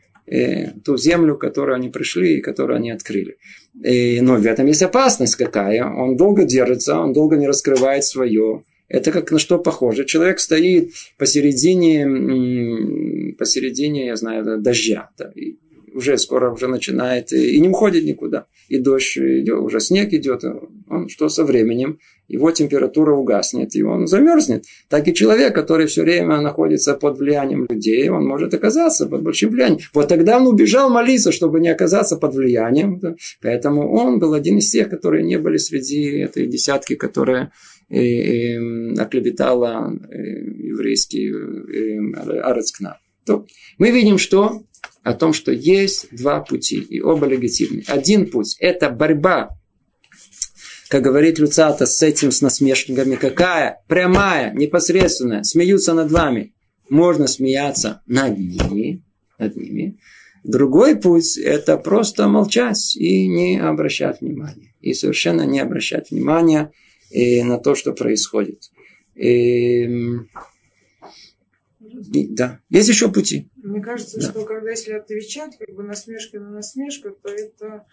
[0.83, 3.37] ту землю, которую они пришли и которую они открыли.
[3.81, 5.85] И, но в этом есть опасность какая.
[5.85, 8.63] Он долго держится, он долго не раскрывает свое.
[8.87, 10.05] Это как на что похоже.
[10.05, 15.09] Человек стоит посередине, посередине, я знаю, дождя.
[15.17, 15.57] Да, и
[15.97, 18.45] уже скоро уже начинает, и не уходит никуда.
[18.69, 20.43] И дождь идет, уже снег идет.
[20.89, 24.65] Он что со временем, его температура угаснет, и он замерзнет.
[24.89, 29.49] Так и человек, который все время находится под влиянием людей, он может оказаться под большим
[29.49, 29.79] влиянием.
[29.93, 33.01] Вот тогда он убежал молиться, чтобы не оказаться под влиянием.
[33.41, 37.51] Поэтому он был один из тех, которые не были среди этой десятки, которые
[37.89, 41.31] оклеветала еврейский
[42.41, 42.99] Арецкна.
[43.25, 43.45] То
[43.77, 44.63] мы видим, что
[45.03, 47.83] о том, что есть два пути, и оба легитимны.
[47.87, 49.49] Один путь– это борьба,
[50.89, 53.15] как говорит Люцата, с этим, с насмешниками.
[53.15, 53.81] Какая?
[53.87, 55.43] Прямая, непосредственная.
[55.43, 56.53] Смеются над вами.
[56.89, 59.01] Можно смеяться над ними,
[59.37, 59.97] над ними.
[60.43, 64.73] Другой путь– это просто молчать и не обращать внимания.
[64.81, 66.71] И совершенно не обращать внимания–
[67.09, 68.71] и на то, что происходит.
[69.15, 69.83] И,
[72.13, 73.49] и, да, есть еще пути.
[73.55, 74.29] Мне кажется, да.
[74.29, 77.85] что когда если отвечать как бы насмешка на насмешку, то это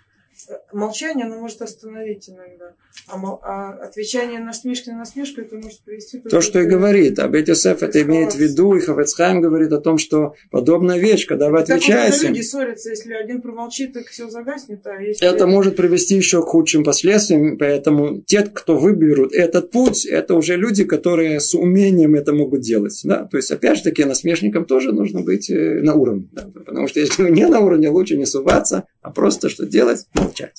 [0.73, 2.73] молчание, оно может остановить иногда.
[3.09, 6.20] А, мол, а отвечание на насмешки на насмешку, это может привести...
[6.20, 7.18] То, что и говорит.
[7.18, 11.51] Об Йосеф это имеет в виду, и Хафецхайм говорит о том, что подобная вещь, когда
[11.51, 12.18] вы отвечаете...
[12.18, 15.27] Так люди ссорятся, если один промолчит, так все загаснет, а если...
[15.27, 20.57] Это может привести еще к худшим последствиям, поэтому те, кто выберут этот путь, это уже
[20.57, 22.99] люди, которые с умением это могут делать.
[23.05, 23.24] Да?
[23.24, 26.28] То есть, опять же таки, насмешникам тоже нужно быть э, на уровне.
[26.32, 26.49] Да?
[26.55, 30.09] Потому что если вы не на уровне, лучше не суваться, а просто что делать?
[30.14, 30.59] Молчать.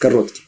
[0.00, 0.42] Короткий.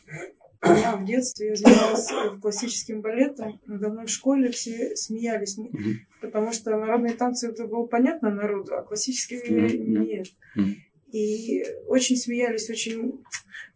[0.62, 2.09] Я в детстве я занималась
[2.41, 3.61] классическим балетом.
[3.66, 5.59] Надо мной в школе все смеялись.
[5.59, 5.95] Mm-hmm.
[6.22, 9.99] Потому что народные танцы это было понятно народу, а классические mm-hmm.
[9.99, 10.26] нет.
[10.57, 10.74] Mm-hmm.
[11.12, 13.22] И очень смеялись, очень...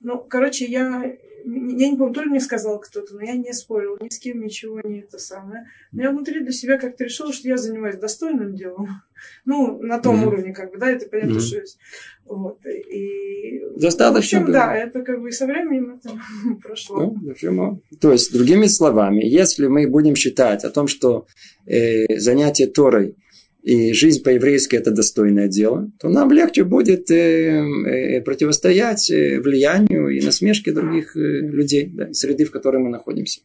[0.00, 1.14] Ну, короче, я
[1.50, 4.40] я не помню, то ли мне сказал кто-то, но я не спорил ни с кем,
[4.40, 5.66] ничего не это самое.
[5.92, 8.88] Но я внутри для себя как-то решила, что я занимаюсь достойным делом.
[9.44, 10.26] Ну, на том mm-hmm.
[10.28, 11.40] уровне, как бы, да, это понятно, mm-hmm.
[11.40, 11.78] что есть.
[12.24, 12.64] Вот.
[12.66, 13.60] И...
[13.76, 14.38] Достаточно.
[14.38, 16.16] В общем, да, это как бы со временем это
[16.62, 17.16] прошло.
[17.20, 21.26] Ну, То есть, другими словами, если мы будем считать о том, что
[21.66, 23.16] э, занятие Торой
[23.62, 30.08] и жизнь по-еврейски это достойное дело, то нам легче будет э, э, противостоять э, влиянию
[30.08, 33.40] и насмешке других людей, да, среды, в которой мы находимся.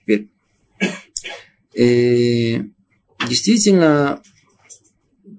[0.00, 0.28] Теперь,
[3.28, 4.22] действительно,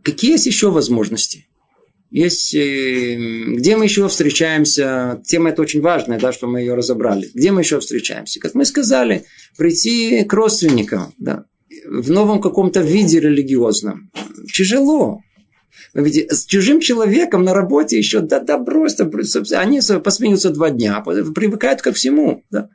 [0.03, 1.45] какие есть еще возможности?
[2.11, 7.29] Есть, где мы еще встречаемся, тема это очень важная, да, что мы ее разобрали.
[7.35, 8.39] Где мы еще встречаемся?
[8.39, 9.25] Как мы сказали,
[9.57, 11.45] прийти к родственникам, да,
[11.87, 14.11] в новом каком-то виде религиозном.
[14.53, 15.21] Тяжело.
[15.93, 19.09] Видите, с чужим человеком на работе еще, да, да, брось, да,
[19.59, 22.43] они посмеются два дня, привыкают ко всему.
[22.51, 22.69] Да.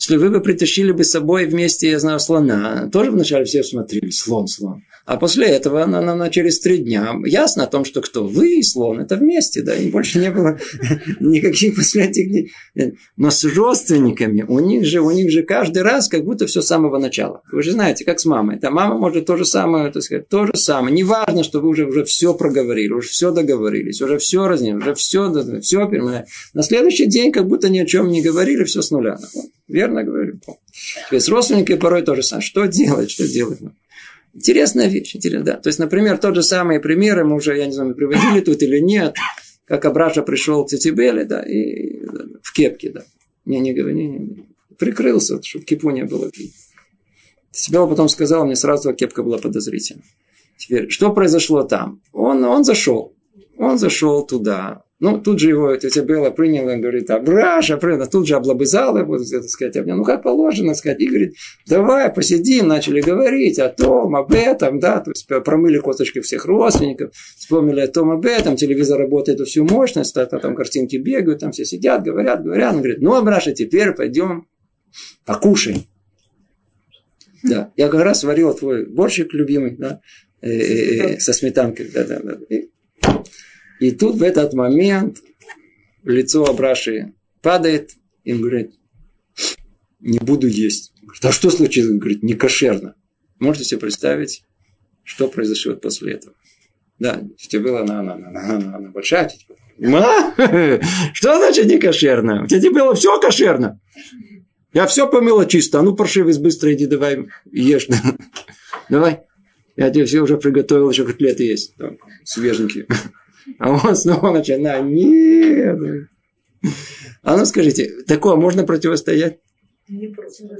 [0.00, 4.08] Если вы бы притащили бы с собой вместе, я знаю, слона, тоже вначале все смотрели,
[4.08, 4.82] слон, слон.
[5.04, 8.60] А после этого на, на, на через три дня ясно о том, что кто вы
[8.60, 10.58] и слон, это вместе, да, и больше не было
[11.20, 12.50] никаких последних.
[13.18, 16.66] Но с родственниками, у них же, у них же каждый раз как будто все с
[16.66, 17.42] самого начала.
[17.52, 18.56] Вы же знаете, как с мамой.
[18.56, 20.94] Это мама может то же самое, так сказать, то же самое.
[20.94, 24.94] Не важно, что вы уже, уже все проговорили, уже все договорились, уже все разнили, уже
[24.94, 25.30] все,
[25.60, 26.24] все
[26.54, 29.18] На следующий день как будто ни о чем не говорили, все с нуля.
[29.70, 30.38] Верно говорю?
[30.38, 32.46] То есть родственники порой то же самое.
[32.46, 33.60] Что делать, что делать?
[34.32, 35.60] Интересная вещь, интересная, да.
[35.60, 38.78] То есть, например, тот же самый пример, мы уже, я не знаю, приводили тут или
[38.78, 39.16] нет,
[39.64, 42.00] как Абраша пришел к Тетибеле, да, и
[42.42, 43.04] в кепке, да.
[43.44, 44.46] Не, не говори, не, не,
[44.78, 46.30] прикрылся, чтобы кипу не было.
[47.50, 50.02] Тетибел потом сказал, мне сразу кепка была подозрительна.
[50.56, 52.00] Теперь, что произошло там?
[52.12, 53.16] Он, он зашел,
[53.56, 58.34] он зашел туда, ну, тут же его тетя Белла приняла, говорит, Абраша, приняла, тут же
[58.34, 59.96] облобызала его, так сказать, обнял.
[59.96, 61.00] Ну, как положено, сказать.
[61.00, 61.36] И говорит,
[61.66, 67.12] давай посидим, начали говорить о том, об этом, да, то есть промыли косточки всех родственников,
[67.14, 71.52] вспомнили о том, об этом, телевизор работает во всю мощность, а там картинки бегают, там
[71.52, 72.74] все сидят, говорят, говорят.
[72.74, 74.48] Он говорит, ну, Абраша, теперь пойдем
[75.24, 75.84] покушаем.
[77.42, 80.02] Да, я как раз варил твой борщик любимый, да,
[80.42, 82.36] э, э, э, со сметанкой, да, да, да.
[83.80, 85.18] И тут в этот момент
[86.04, 87.92] лицо Абраши падает,
[88.24, 88.74] и он говорит,
[90.00, 90.92] не буду есть.
[91.02, 91.90] Говорит, а что случилось?
[91.90, 92.94] Он говорит, не кошерно.
[93.38, 94.44] Можете себе представить,
[95.02, 96.34] что произойдет после этого?
[96.98, 99.54] Да, тетя была она, она, она, она, она большая тетя.
[99.82, 100.34] А?
[101.14, 102.44] Что значит не кошерно?
[102.44, 103.80] У тебя было все кошерно.
[104.74, 105.80] Я все помыла чисто.
[105.80, 107.88] А ну, паршивец, быстро иди, давай ешь.
[108.90, 109.20] Давай.
[109.76, 111.74] Я тебе все уже приготовил, еще котлеты есть.
[111.76, 112.86] Там, свеженькие.
[113.58, 115.78] А он снова начинает, нет.
[117.22, 119.38] А ну скажите, такое можно противостоять?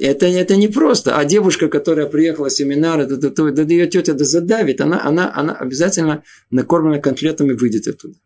[0.01, 1.17] Это, это не просто.
[1.17, 5.05] А девушка, которая приехала с семинара, да, да, да, да ее тетя да задавит, она,
[5.05, 8.17] она, она обязательно накормлена конфетами выйдет оттуда.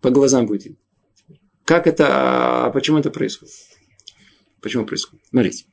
[0.00, 0.76] По глазам будет.
[1.64, 3.54] Как это, а почему это происходит?
[4.60, 5.24] Почему происходит?
[5.28, 5.64] Смотрите.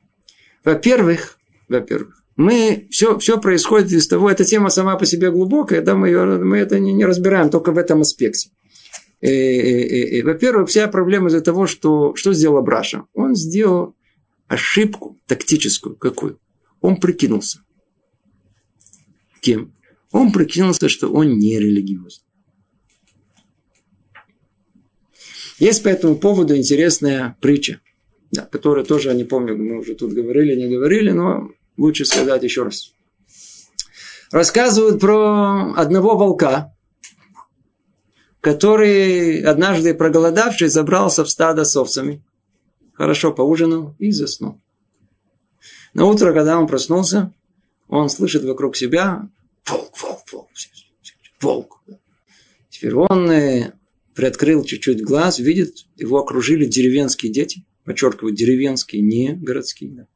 [0.62, 5.94] Во-первых, во-первых, мы, все, все происходит из того, эта тема сама по себе глубокая, да,
[5.94, 8.50] мы, ее, мы это не, не разбираем только в этом аспекте.
[9.22, 13.06] И, и, и, во-первых, вся проблема из-за того, что, что сделал Браша.
[13.14, 13.96] Он сделал
[14.46, 15.96] ошибку тактическую.
[15.96, 16.38] Какую?
[16.82, 17.60] Он прикинулся.
[19.40, 19.72] Кем?
[20.12, 22.24] Он прикинулся, что он не религиозный.
[25.58, 27.80] Есть по этому поводу интересная притча,
[28.30, 32.62] да, которая тоже, не помню, мы уже тут говорили, не говорили, но лучше сказать еще
[32.62, 32.92] раз.
[34.30, 36.74] Рассказывают про одного волка,
[38.40, 42.22] который однажды проголодавший забрался в стадо с овцами.
[42.92, 44.60] Хорошо поужинал и заснул.
[45.94, 47.32] На утро, когда он проснулся,
[47.88, 49.28] он слышит вокруг себя
[49.66, 50.48] волк, волк, волк,
[51.40, 51.82] волк.
[52.68, 53.72] Теперь он э,
[54.14, 60.08] приоткрыл чуть-чуть глаз, видит, его окружили деревенские дети, подчеркиваю, деревенские, не городские.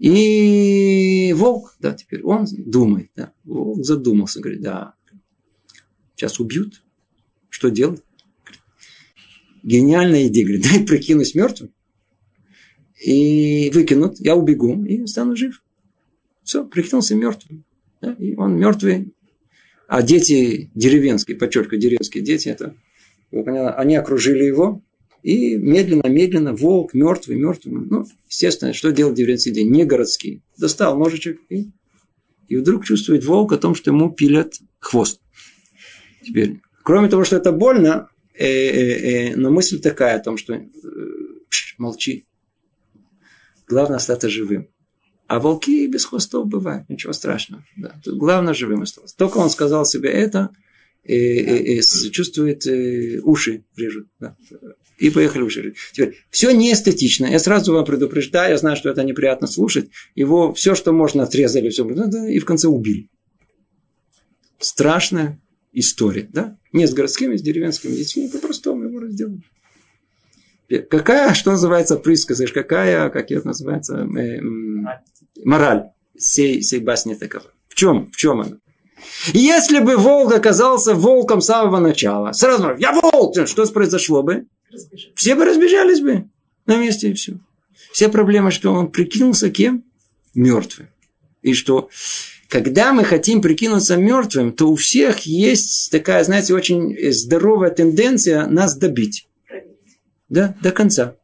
[0.00, 4.94] И волк, да, теперь он думает, да, волк задумался, говорит, да,
[6.16, 6.82] сейчас убьют,
[7.48, 8.02] что делать?
[9.62, 11.70] Гениальная идея, говорит, дай прикинусь мертвым
[13.00, 15.62] и выкинут, я убегу и стану жив.
[16.42, 17.64] Все, прикинулся мертвым.
[18.00, 19.14] Да, и он мертвый.
[19.88, 22.76] А дети деревенские, подчеркиваю, деревенские дети, это,
[23.30, 24.82] поняли, они окружили его,
[25.22, 27.74] и медленно-медленно волк, мертвый, мертвый.
[27.74, 29.70] Ну, естественно, что делать деревенские день?
[29.70, 30.42] Не городские.
[30.56, 31.70] Достал ножичек и,
[32.48, 35.20] и вдруг чувствует волк о том, что ему пилят хвост.
[36.22, 40.54] Теперь, кроме того, что это больно, э, э, э, но мысль такая о том, что
[40.54, 40.66] э,
[41.48, 42.26] пш, молчи.
[43.68, 44.68] Главное остаться живым.
[45.26, 47.64] А волки без хвостов бывают, ничего страшного.
[47.76, 48.00] Да.
[48.02, 49.16] Тут главное живым остался.
[49.16, 50.50] Только он сказал себе это,
[51.04, 54.08] и, и, и чувствует и, уши режут.
[54.18, 54.36] Да.
[55.00, 55.74] И поехали уши.
[55.92, 57.24] Теперь, все не эстетично.
[57.24, 59.88] Я сразу вам предупреждаю, я знаю, что это неприятно слушать.
[60.14, 61.84] Его все, что можно, отрезали, все,
[62.28, 63.08] и в конце убили.
[64.58, 65.40] Страшная
[65.72, 66.58] история, да?
[66.72, 69.42] Не с городскими, с деревенскими детьми, по-простому его разделали.
[70.90, 74.40] Какая, что называется, присказка, какая, как это называется, э,
[75.44, 75.84] мораль
[76.16, 77.46] сей, сей басни такова?
[77.68, 78.10] В чем?
[78.12, 78.58] В чем она?
[79.32, 84.46] Если бы волк оказался волком с самого начала, сразу, я волк, что произошло бы?
[85.14, 86.28] Все бы разбежались бы
[86.66, 87.38] на месте и все.
[87.92, 89.84] Вся проблема, что он прикинулся кем?
[90.34, 90.88] Мертвым.
[91.42, 91.90] И что
[92.48, 98.76] когда мы хотим прикинуться мертвым, то у всех есть такая, знаете, очень здоровая тенденция нас
[98.76, 99.28] добить.
[100.28, 101.16] Да, до конца.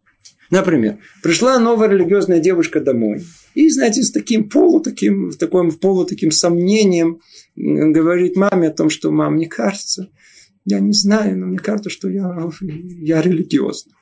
[0.50, 3.24] Например, пришла новая религиозная девушка домой.
[3.54, 7.20] И, знаете, с таким полу, таким, в таком полу таким сомнением
[7.56, 10.10] говорит маме о том, что, мам, мне кажется,
[10.66, 13.92] я не знаю, но мне кажется, что я, я религиозна.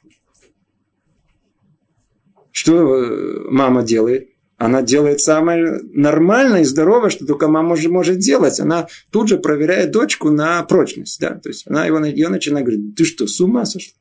[2.51, 4.31] Что э, мама делает?
[4.57, 8.59] Она делает самое нормальное и здоровое, что только мама может, может делать.
[8.61, 11.21] Она тут же проверяет дочку на прочность.
[11.21, 11.35] Да?
[11.35, 13.93] То есть она его, ее начинает говорить, ты что, с ума сошла?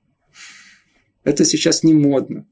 [1.25, 2.47] Это сейчас не модно.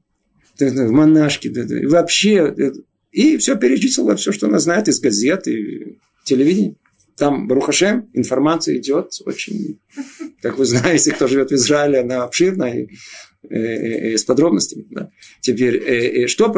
[0.60, 1.48] Монашки.
[1.48, 1.80] Да, да.
[1.80, 2.54] И вообще.
[2.56, 2.72] Э,
[3.12, 6.76] и все перечислила, все, что она знает из газет и телевидения.
[7.16, 9.80] Там, Барухашем, информация идет очень,
[10.40, 12.88] как вы знаете, кто живет в Израиле, она обширная и,
[13.48, 14.86] и, и, и с подробностями.
[14.90, 15.10] Да.
[15.40, 16.52] Теперь, и, что,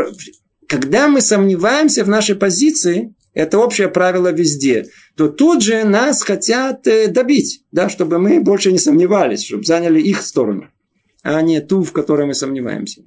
[0.68, 4.86] когда мы сомневаемся в нашей позиции, это общее правило везде,
[5.16, 10.00] то тут же нас хотят э, добить, да, чтобы мы больше не сомневались, чтобы заняли
[10.00, 10.68] их сторону,
[11.22, 13.02] а не ту, в которой мы сомневаемся.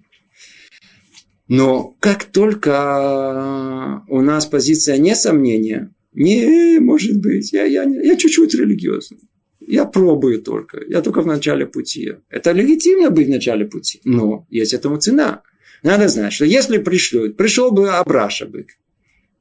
[1.48, 8.56] Но как только у нас позиция не сомнения, не, может быть, я, я, я чуть-чуть
[8.56, 9.20] религиозный.
[9.60, 10.82] Я пробую только.
[10.88, 12.14] Я только в начале пути.
[12.30, 14.02] Это легитимно быть в начале пути.
[14.04, 15.44] Но есть этому цена.
[15.84, 18.66] Надо знать, что если пришлют, пришел бы Абраша бы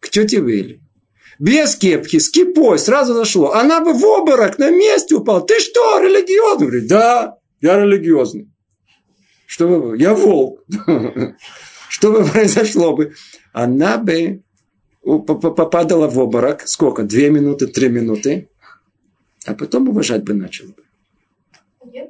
[0.00, 0.82] к тете Вилли,
[1.38, 3.52] без кепки, с кипой, сразу зашло.
[3.52, 5.40] Она бы в обморок на месте упала.
[5.40, 6.66] Ты что, религиозный?
[6.66, 8.50] Говорит, да, я религиозный.
[9.46, 10.62] Что бы, я волк.
[11.88, 13.14] Что бы произошло бы?
[13.54, 14.42] Она бы
[15.06, 17.04] попадала в обморок, сколько?
[17.04, 18.48] Две минуты, три минуты,
[19.46, 20.82] а потом уважать бы начала бы.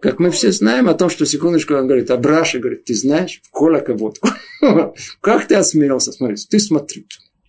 [0.00, 3.40] Как мы все знаем о том, что секундочку он говорит, а Браша говорит, ты знаешь,
[3.50, 4.20] кола кого-то.
[5.20, 6.12] Как ты осмелился?
[6.12, 7.06] Смотри, ты смотри,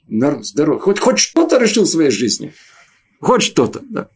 [0.07, 0.79] норм, здорово.
[0.79, 2.53] Хоть, хоть что-то решил в своей жизни.
[3.19, 4.09] Хоть что-то, да.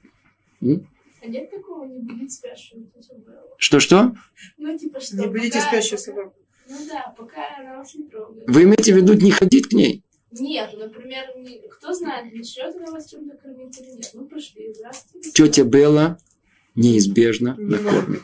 [0.62, 2.92] А нет такого, не будить спящую
[3.58, 4.16] Что-что?
[4.58, 6.36] Ну, типа, что Не будите спящую собаку.
[6.70, 8.44] Ну да, пока она вас не трогает.
[8.48, 10.04] Вы имеете в виду не ходить к ней?
[10.32, 11.26] Нет, например,
[11.70, 14.12] кто знает, начнет она вас чем-то кормить или нет.
[14.14, 15.32] Ну, пошли, здравствуйте.
[15.32, 16.18] Тетя Белла
[16.76, 18.22] неизбежно накормит.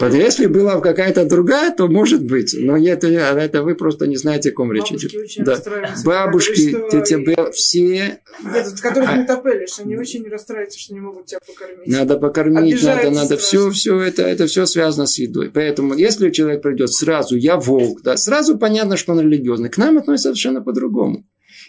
[0.00, 2.56] Вот если была какая-то другая, то может быть.
[2.58, 5.12] Но это, это вы просто не знаете, о ком речь идет.
[5.38, 5.62] Да.
[6.04, 8.20] Бабушки, тетя Белла, все...
[8.42, 9.16] Нет, которых а...
[9.16, 11.86] не топелишь, они очень расстраиваются, что не могут тебя покормить.
[11.86, 13.36] Надо покормить, надо, надо.
[13.36, 15.50] Все, все это, это все связано с едой.
[15.50, 19.68] Поэтому, если человек придет сразу, я волк, да, сразу понятно, что он религиозный.
[19.68, 21.24] К нам относится совершенно по-другому.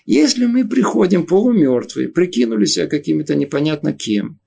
[0.05, 4.39] Если мы приходим полумертвые, прикинули себя какими-то непонятно кем,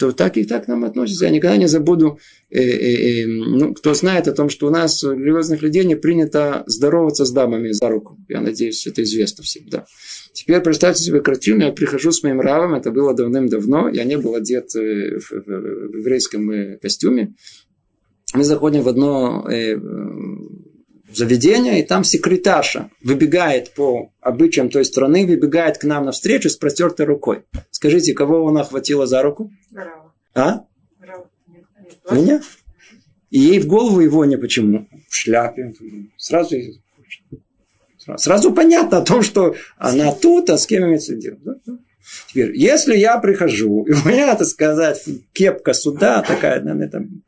[0.00, 1.26] то так и так к нам относятся.
[1.26, 5.04] Я никогда не забуду, э, э, э, ну, кто знает о том, что у нас
[5.04, 8.16] у религиозных людей не принято здороваться с дамами за руку.
[8.26, 9.64] Я надеюсь, это известно всем.
[9.68, 9.84] Да.
[10.32, 14.34] Теперь представьте себе картину, я прихожу с моим равом, это было давным-давно, я не был
[14.34, 17.34] одет э, в, в, в еврейском э, костюме.
[18.32, 19.76] Мы заходим в одно э,
[21.12, 27.06] заведение, и там секретарша выбегает по обычаям той страны, выбегает к нам навстречу с простертой
[27.06, 27.44] рукой.
[27.70, 29.50] Скажите, кого она охватила за руку?
[30.34, 30.64] А?
[32.10, 32.40] Меня?
[33.30, 34.88] И ей в голову его не почему.
[35.08, 35.74] В шляпе.
[36.16, 36.56] Сразу,
[38.16, 41.38] сразу понятно о том, что она тут, а с кем имеется дело.
[42.28, 47.22] Теперь, если я прихожу, и у меня, так сказать, кепка сюда такая, наверное, там,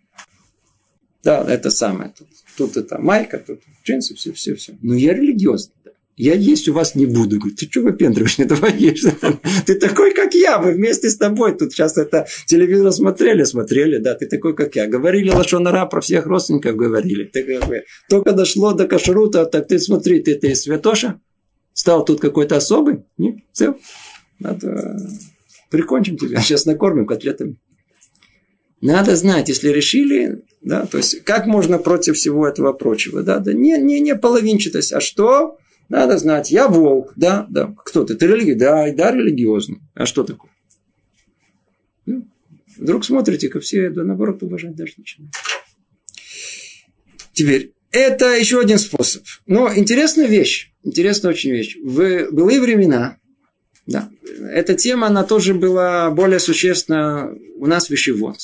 [1.22, 2.12] да, это самое.
[2.16, 4.74] Тут, тут это майка, тут джинсы, все, все, все.
[4.82, 5.74] Но я религиозный.
[6.16, 7.38] Я есть у вас не буду.
[7.38, 8.38] Говорю, ты что выпендриваешь?
[8.38, 9.02] Не давай ешь.
[9.66, 10.58] Ты такой, как я.
[10.58, 13.96] Мы вместе с тобой тут сейчас это телевизор смотрели, смотрели.
[13.96, 14.86] Да, ты такой, как я.
[14.86, 17.24] Говорили лошонара про всех родственников говорили.
[17.24, 17.60] Ты,
[18.10, 21.18] только дошло до кашрута, так ты смотри, ты, ты святоша?
[21.72, 23.04] Стал тут какой-то особый?
[23.16, 23.76] Нет, все.
[24.38, 24.98] Надо...
[25.70, 26.40] Прикончим тебя.
[26.42, 27.56] Сейчас накормим котлетами.
[28.82, 33.52] Надо знать, если решили, да, то есть как можно против всего этого прочего, да, да
[33.52, 35.56] не, не, не половинчатость, а что?
[35.88, 37.72] Надо знать, я волк, да, да.
[37.84, 38.16] Кто ты?
[38.16, 38.56] Ты религиозный?
[38.56, 39.78] Да, да, религиозный.
[39.94, 40.50] А что такое?
[42.06, 42.26] Ну,
[42.76, 45.32] вдруг смотрите, как все, да, наоборот, уважать даже начинают.
[47.34, 49.22] Теперь, это еще один способ.
[49.46, 51.76] Но интересная вещь, интересная очень вещь.
[51.76, 53.18] В былые времена,
[53.86, 54.10] да,
[54.50, 58.38] эта тема, она тоже была более существенна у нас в Вещевод.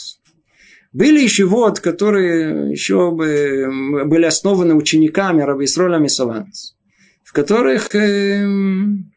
[0.98, 6.74] Были еще вот, которые еще были основаны учениками Раби Исроля Мисаланс,
[7.22, 8.44] в которых э,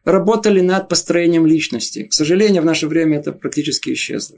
[0.05, 2.03] работали над построением личности.
[2.03, 4.37] К сожалению, в наше время это практически исчезло.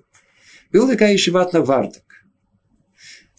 [0.71, 2.05] Была такая Ишиват Вардак.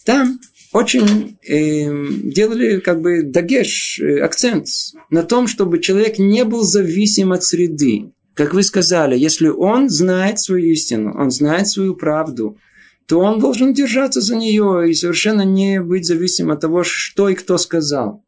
[0.05, 0.39] Там
[0.71, 4.67] очень э, делали как бы дагеш, э, акцент
[5.09, 8.11] на том, чтобы человек не был зависим от среды.
[8.35, 12.59] Как вы сказали, если он знает свою истину, он знает свою правду,
[13.07, 17.35] то он должен держаться за нее и совершенно не быть зависим от того, что и
[17.35, 18.23] кто сказал.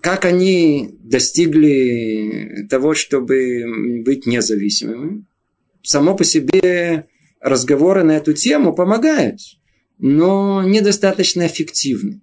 [0.00, 5.24] Как они достигли того, чтобы быть независимыми?
[5.82, 7.06] Само по себе
[7.40, 9.40] разговоры на эту тему помогают,
[9.98, 12.22] но недостаточно эффективны.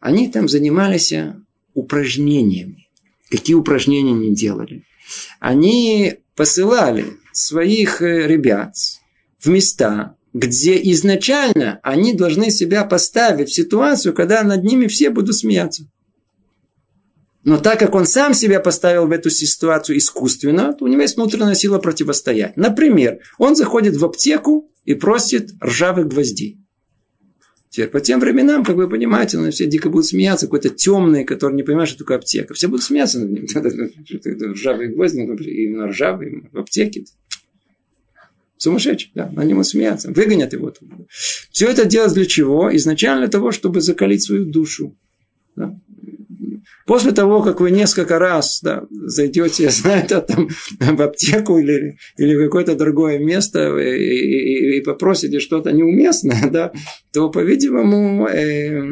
[0.00, 1.12] Они там занимались
[1.74, 2.88] упражнениями.
[3.30, 4.84] Какие упражнения они делали?
[5.40, 8.74] Они посылали своих э, ребят
[9.38, 15.36] в места, где изначально они должны себя поставить в ситуацию, когда над ними все будут
[15.36, 15.84] смеяться.
[17.44, 21.16] Но так как он сам себя поставил в эту ситуацию искусственно, то у него есть
[21.16, 22.56] внутренняя сила противостоять.
[22.56, 26.58] Например, он заходит в аптеку и просит ржавых гвоздей.
[27.70, 31.54] Теперь по тем временам, как вы понимаете, ну, все дико будут смеяться, какой-то темный, который
[31.54, 32.54] не понимает, что такое аптека.
[32.54, 33.46] Все будут смеяться над ним.
[34.52, 37.04] Ржавые гвозди, именно ржавые в аптеке.
[38.58, 40.72] Сумасшедший, да, на него смеяться, выгонят его.
[41.08, 42.74] Все это делать для чего?
[42.76, 44.96] Изначально для того, чтобы закалить свою душу.
[45.56, 45.78] Да?
[46.88, 50.48] После того, как вы несколько раз да, зайдете, я знаю, это, там,
[50.80, 56.72] в аптеку или, или в какое-то другое место и, и, и попросите что-то неуместное, да,
[57.12, 58.82] то, по-видимому, э,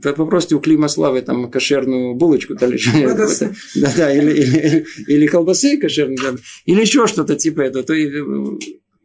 [0.00, 6.18] попросите у Клима Славы там кошерную булочку, да, да, да, или, или, или колбасы кошерные,
[6.66, 7.94] или еще что-то типа этого, то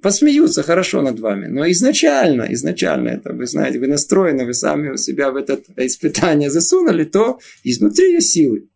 [0.02, 1.48] посмеются хорошо над вами.
[1.48, 7.04] Но изначально, изначально это, вы знаете, вы настроены, вы сами себя в это испытание засунули,
[7.04, 8.68] то изнутри есть силы.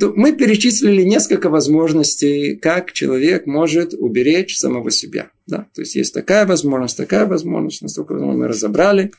[0.00, 5.30] Мы перечислили несколько возможностей, как человек может уберечь самого себя.
[5.46, 5.68] Да?
[5.72, 9.12] То есть есть такая возможность, такая возможность, настолько мы разобрали.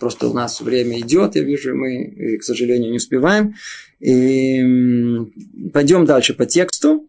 [0.00, 3.54] Просто у нас время идет, я вижу, мы, к сожалению, не успеваем.
[4.00, 4.62] И
[5.72, 7.06] пойдем дальше по тексту.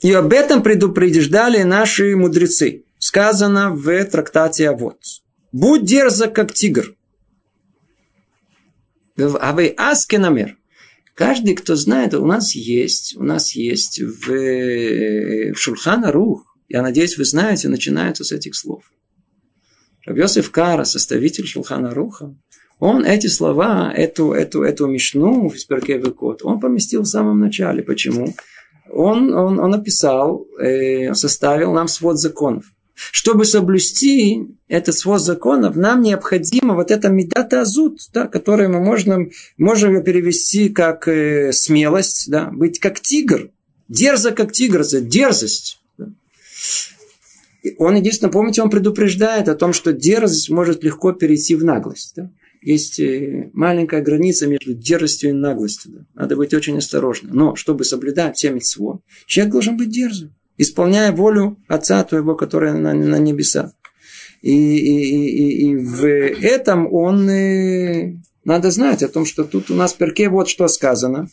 [0.00, 2.84] И об этом предупреждали наши мудрецы.
[2.98, 4.98] Сказано в трактате Авод.
[5.52, 6.96] Будь дерзок, как тигр.
[9.16, 10.58] А вы аскенамер.
[11.14, 14.26] Каждый, кто знает, у нас есть, у нас есть в,
[15.52, 18.84] в Шульхана Рух, я надеюсь, вы знаете, начинается с этих слов.
[20.06, 22.34] Рабьосиф Кара, составитель Шулхана Руха,
[22.78, 27.82] он эти слова, эту, эту, эту мишну в Перкевикот, он поместил в самом начале.
[27.82, 28.34] Почему?
[28.92, 32.64] он, он, он написал, э, составил нам свод законов.
[33.10, 39.30] Чтобы соблюсти этот свод законов, нам необходимо вот это медата азут, да, которое мы можем,
[39.58, 43.50] можем перевести как э, смелость, да, быть как тигр,
[43.88, 45.80] дерзо как тигр, дерзость.
[45.98, 46.08] Да.
[47.78, 52.14] Он единственное, помните, он предупреждает о том, что дерзость может легко перейти в наглость.
[52.16, 52.30] Да
[52.62, 55.92] есть э, маленькая граница между дерзостью и наглостью.
[55.92, 56.04] Да.
[56.14, 57.34] Надо быть очень осторожным.
[57.34, 62.92] Но чтобы соблюдать все митцво, человек должен быть дерзым, исполняя волю Отца твоего, который на,
[62.92, 63.72] на небесах.
[64.42, 69.74] И, и, и, и в этом он э, надо знать о том, что тут у
[69.74, 71.28] нас в перке вот что сказано.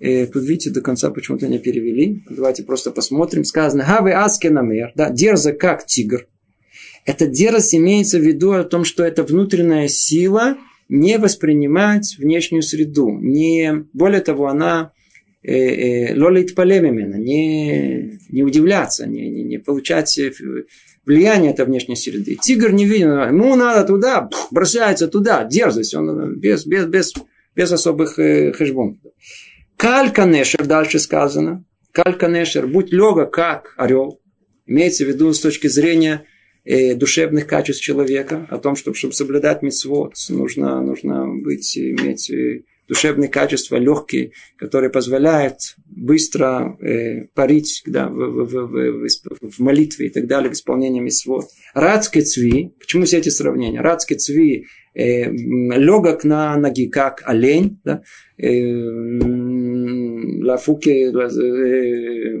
[0.00, 2.24] Э, тут видите, до конца почему-то не перевели.
[2.28, 3.44] Давайте просто посмотрим.
[3.44, 6.26] Сказано, хавы аскенамер, да, дерза как тигр.
[7.04, 10.56] Эта дерзость имеется в виду о том, что это внутренняя сила
[10.88, 13.10] не воспринимать внешнюю среду.
[13.10, 14.92] Не, более того, она
[15.42, 20.18] э, э, лолит полемимена, не, не удивляться, не, не, не получать
[21.04, 22.36] влияние этой внешней среды.
[22.36, 27.12] Тигр не виден, ему надо туда, бросается туда, дерзость, он без, без, без,
[27.54, 29.00] без особых э, хэшбон.
[29.76, 34.20] Кальканешер, дальше сказано, кальканешер, будь лега, как орел.
[34.66, 36.24] Имеется в виду с точки зрения
[36.64, 42.62] э, душевных качеств человека, о том, что, чтобы соблюдать митцвот, нужно, нужно быть, иметь э,
[42.88, 50.06] душевные качества легкие, которые позволяют быстро э, парить да, в, в, в, в, в молитве
[50.06, 51.46] и так далее, в исполнении митцвот.
[51.74, 53.80] Радский цви, почему все эти сравнения?
[53.80, 58.02] Радский цви э, легок на ноги, как олень, да,
[58.36, 58.50] э,
[60.42, 62.40] лафуке, э,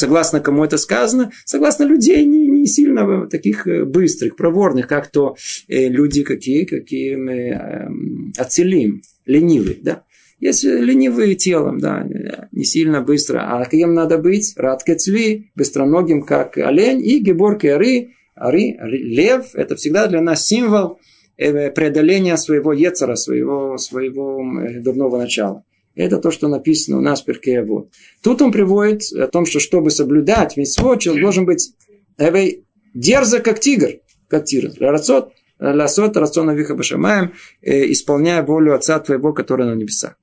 [0.00, 5.36] согласно кому это сказано, согласно людей не, не сильно таких э, быстрых, проворных, как то
[5.68, 7.88] э, люди какие, какие э,
[8.36, 10.04] оцелим, ленивые, да.
[10.38, 12.06] Есть ленивые телом, да,
[12.50, 13.40] не сильно быстро.
[13.40, 14.54] А кем надо быть?
[14.56, 20.98] Рад цви, быстроногим, как олень, и гебор ары, ары, лев, это всегда для нас символ
[21.36, 24.42] преодоления своего ецера, своего, своего
[24.82, 25.64] дурного начала.
[25.94, 27.90] Это то, что написано у нас в Перке вот.
[28.22, 31.72] Тут он приводит о том, что чтобы соблюдать митцвот, человек должен быть
[32.16, 32.64] эвей,
[32.94, 34.70] дерзок, как тигр, как тигр.
[34.78, 40.16] Рацот, ласот, рациона виха башамаем, э, исполняя волю Отца твоего, который на небесах.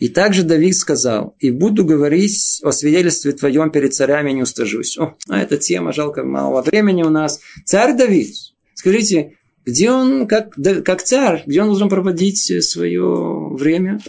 [0.00, 4.98] И также Давид сказал, и буду говорить о свидетельстве твоем перед царями, не устажусь.
[4.98, 7.40] О, а эта тема, жалко, мало времени у нас.
[7.64, 8.34] Царь Давид,
[8.74, 10.54] скажите, где он, как,
[10.84, 14.00] как царь, где он должен проводить свое время?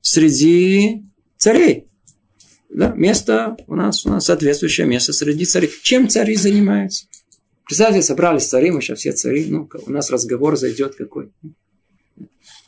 [0.00, 1.02] среди
[1.36, 1.86] царей.
[2.68, 5.70] Да, место у нас, у нас соответствующее место среди царей.
[5.82, 7.06] Чем цари занимаются?
[7.70, 11.30] Представьте, собрались цари, мы сейчас все цари, ну, у нас разговор зайдет какой.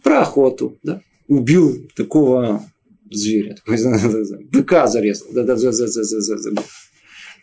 [0.05, 1.03] Про охоту, да.
[1.27, 2.65] Убил такого
[3.11, 3.57] зверя,
[4.53, 5.27] быка зарезал,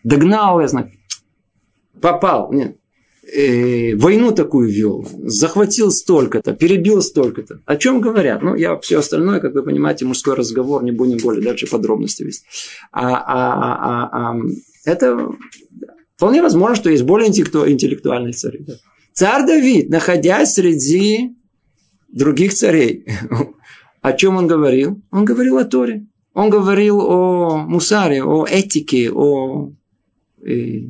[0.05, 0.89] догнал, я знаю,
[1.99, 2.77] попал, нет,
[3.29, 7.59] э, войну такую вел, захватил столько-то, перебил столько-то.
[7.65, 8.41] О чем говорят?
[8.41, 12.45] Ну, я все остальное, как вы понимаете, мужской разговор, не будем более дальше подробности вести.
[12.93, 14.39] А, а, а, а, а,
[14.85, 15.29] это
[16.19, 18.59] вполне возможно, что есть более интеллектуальные цари.
[18.59, 18.73] Да.
[19.13, 21.29] Царь Давид, находясь среди
[22.09, 23.05] других царей,
[24.01, 25.01] о чем он говорил?
[25.11, 26.07] Он говорил о Торе.
[26.33, 29.71] Он говорил о мусаре, о этике, о
[30.45, 30.89] э,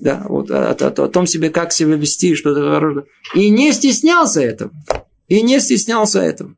[0.00, 4.72] да, вот о, о, о том себе, как себя вести, что-то И не стеснялся этого.
[5.28, 6.56] И не стеснялся этого.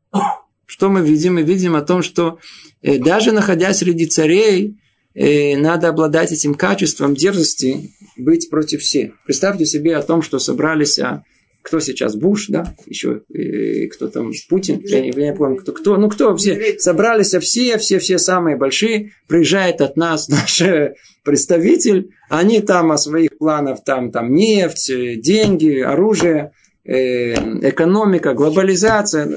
[0.65, 1.35] Что мы видим?
[1.35, 2.39] Мы видим о том, что
[2.81, 4.79] э, даже находясь среди царей,
[5.17, 9.13] э, надо обладать этим качеством дерзости, быть против всех.
[9.25, 11.23] Представьте себе о том, что собрались а,
[11.67, 15.73] кто сейчас Буш, да, еще и кто там Путин, я не, я не помню, кто,
[15.73, 20.95] кто, ну кто, все собрались все, все, все самые большие, приезжает от нас наш э,
[21.23, 26.51] представитель, они там о своих планах, там, там нефть, деньги, оружие,
[26.85, 27.33] э,
[27.67, 29.29] экономика, глобализация,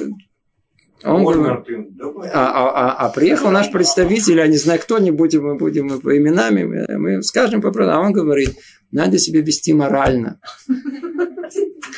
[1.04, 1.88] он говорит,
[2.32, 6.00] а, а, а, а приехал наш представитель, я не знаю кто, не будем, мы будем
[6.00, 8.56] по именами, мы, мы скажем по а он говорит,
[8.92, 10.40] надо себя вести морально.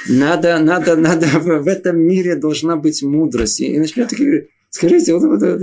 [0.09, 3.61] Надо, надо, надо, в этом мире должна быть мудрость.
[3.61, 5.63] И начнет говорить, скажите, вот, вот, вот,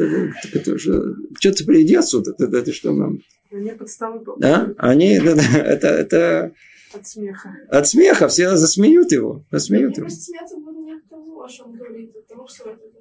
[0.53, 3.19] это, что, что ты приди отсюда, это, это что нам?
[3.51, 4.73] Они подставы Да?
[4.77, 6.53] Они, да, это, это...
[6.93, 7.55] От смеха.
[7.69, 9.45] От смеха, все засмеют его.
[9.51, 10.09] Засмеют его.
[10.09, 12.98] смеяться буду не от того, о чем говорит, от того, что это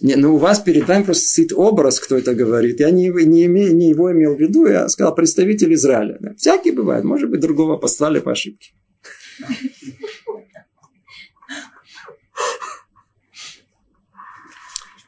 [0.00, 2.80] не, ну, у вас перед вами просто сит образ, кто это говорит.
[2.80, 6.16] Я не, не, име, не его имел в виду, я сказал представитель Израиля.
[6.20, 6.34] Да.
[6.34, 7.04] Всякий бывает.
[7.04, 8.72] Может быть, другого послали по ошибке.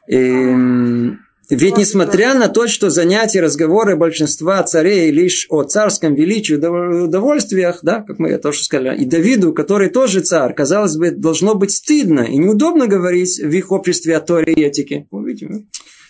[0.07, 1.19] И, эм,
[1.55, 8.01] ведь несмотря на то, что занятия, разговоры большинства царей лишь о царском величии, удовольствиях, да,
[8.01, 12.37] как мы тоже сказали, и Давиду, который тоже царь, казалось бы, должно быть стыдно и
[12.37, 15.07] неудобно говорить в их обществе о Торе и этике.
[15.11, 15.65] Вы видите,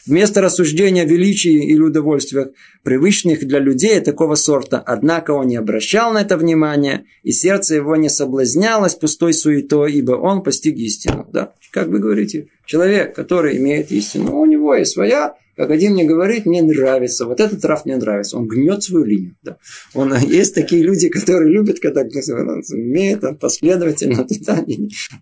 [0.05, 2.49] Вместо рассуждения о величии или удовольствиях,
[2.83, 7.95] привычных для людей такого сорта, однако он не обращал на это внимания, и сердце его
[7.95, 11.29] не соблазнялось пустой суетой, ибо он постиг истину.
[11.31, 11.53] Да?
[11.71, 16.47] Как вы говорите, человек, который имеет истину, у него есть своя, как один мне говорит,
[16.47, 19.35] мне нравится, вот этот трав мне нравится, он гнет свою линию.
[19.43, 19.57] Да.
[19.93, 24.65] Он, есть такие люди, которые любят, когда имеет он последовательно, туда,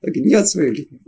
[0.01, 1.00] гнет свою линию.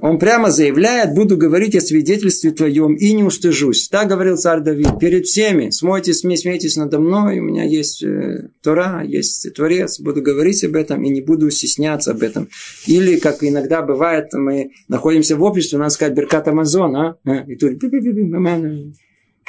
[0.00, 3.88] Он прямо заявляет, буду говорить о свидетельстве твоем и не устыжусь.
[3.88, 5.00] Так говорил царь Давид.
[5.00, 7.40] Перед всеми смойтесь, смейтесь надо мной.
[7.40, 9.98] У меня есть э, Тора, есть Творец.
[9.98, 12.48] Буду говорить об этом и не буду стесняться об этом.
[12.86, 17.16] Или, как иногда бывает, мы находимся в обществе, у нас сказать Беркат Амазон, а?
[17.48, 17.80] И тут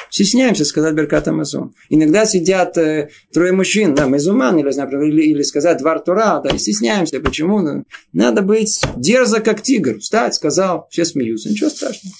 [0.09, 1.73] Стесняемся сказать Беркат Амазон.
[1.89, 6.49] Иногда сидят э, трое мужчин, да, мезуман, или, например, или, или сказать Двар Тура, да,
[6.49, 7.19] и стесняемся.
[7.19, 7.59] Почему?
[7.61, 9.99] Ну, надо быть дерзо, как тигр.
[9.99, 11.49] Встать, сказал, все смеются.
[11.49, 12.15] Ничего страшного.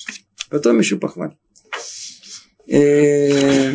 [0.50, 1.36] Потом еще похвалят.
[2.68, 3.72] Э,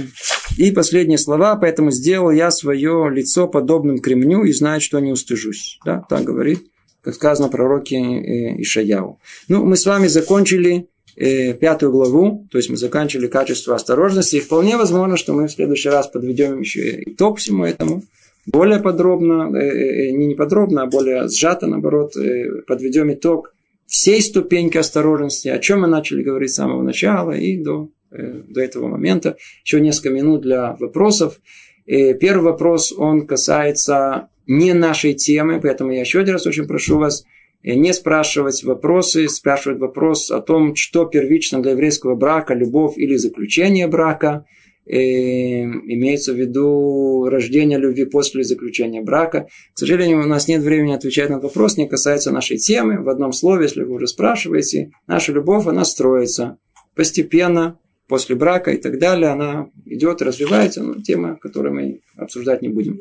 [0.56, 5.78] и последние слова, поэтому сделал я свое лицо подобным кремню и знаю, что не устыжусь.
[5.84, 6.62] Да, так говорит,
[7.02, 9.20] как сказано пророке э, Ишаяу.
[9.48, 10.88] Ну, мы с вами закончили
[11.18, 15.50] э, пятую главу, то есть мы заканчивали качество осторожности, и вполне возможно, что мы в
[15.50, 18.02] следующий раз подведем еще итог всему этому,
[18.46, 23.52] более подробно, э, э, не не подробно, а более сжато, наоборот, э, подведем итог
[23.86, 28.60] всей ступеньки осторожности, о чем мы начали говорить с самого начала и до, э, до
[28.60, 29.36] этого момента.
[29.64, 31.40] Еще несколько минут для вопросов.
[31.86, 36.98] Э, первый вопрос, он касается не нашей темы, поэтому я еще один раз очень прошу
[36.98, 42.96] вас э, не спрашивать вопросы, спрашивать вопрос о том, что первично для еврейского брака, любовь
[42.96, 44.44] или заключение брака.
[44.86, 49.48] И имеется в виду рождение любви после заключения брака.
[49.74, 53.02] К сожалению, у нас нет времени отвечать на этот вопрос, не касается нашей темы.
[53.02, 56.56] В одном слове, если вы уже спрашиваете, наша любовь, она строится
[56.94, 57.78] постепенно,
[58.08, 62.98] после брака и так далее, она идет, развивается, но тема, которую мы обсуждать не будем.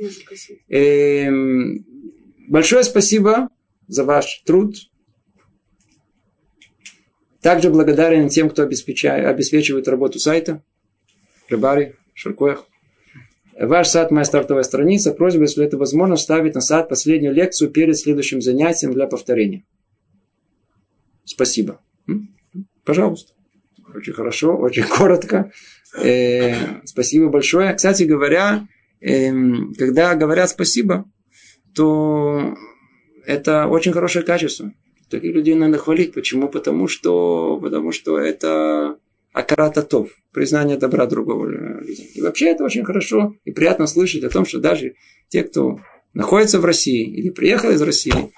[0.67, 1.85] Эм,
[2.49, 3.49] большое спасибо
[3.87, 4.75] за ваш труд.
[7.41, 10.63] Также благодарен тем, кто обеспечивает работу сайта.
[11.49, 12.65] Рыбари, Шуркоях.
[13.59, 15.13] Ваш сайт моя стартовая страница.
[15.13, 19.63] Просьба, если это возможно, вставить на сайт последнюю лекцию перед следующим занятием для повторения.
[21.23, 21.81] Спасибо.
[22.83, 23.33] Пожалуйста.
[23.95, 25.51] Очень хорошо, очень коротко.
[25.99, 27.73] Э, спасибо большое.
[27.73, 28.67] Кстати говоря,
[29.01, 29.31] э,
[29.77, 31.05] когда говорят спасибо,
[31.73, 32.55] то
[33.27, 34.71] это очень хорошее качество.
[35.09, 36.13] Таких людей надо хвалить.
[36.13, 36.47] Почему?
[36.47, 38.97] Потому что, потому что это
[39.33, 42.09] акарататов, признание добра другого людей.
[42.15, 44.95] И вообще это очень хорошо и приятно слышать о том, что даже
[45.27, 45.81] те, кто
[46.13, 48.31] находится в России или приехал из России,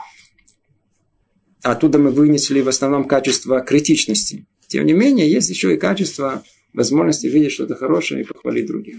[1.61, 4.47] оттуда мы вынесли в основном качество критичности.
[4.67, 8.97] Тем не менее, есть еще и качество возможности видеть что-то хорошее и похвалить других.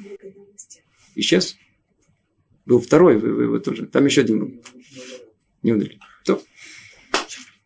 [1.17, 1.57] Исчез?
[2.65, 3.87] Был второй вы, вы, вы тоже.
[3.87, 4.63] Там еще один был.
[5.63, 5.99] Не удалили.
[6.25, 6.41] То.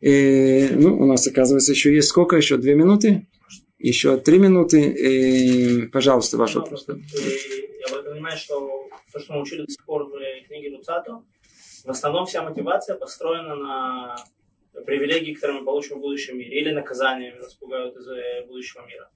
[0.01, 2.37] И, ну, у нас, оказывается, еще есть сколько?
[2.37, 3.27] Еще две минуты?
[3.79, 4.81] Еще три минуты.
[4.81, 6.87] И, пожалуйста, ваш вопрос.
[6.89, 10.13] Я понимаю, что то, что мы учили до сих пор в
[10.47, 11.23] книге Луцато,
[11.85, 14.17] в основном вся мотивация построена на
[14.87, 19.09] привилегии, которые мы получим в будущем мире, или наказания нас пугают из э, будущего мира.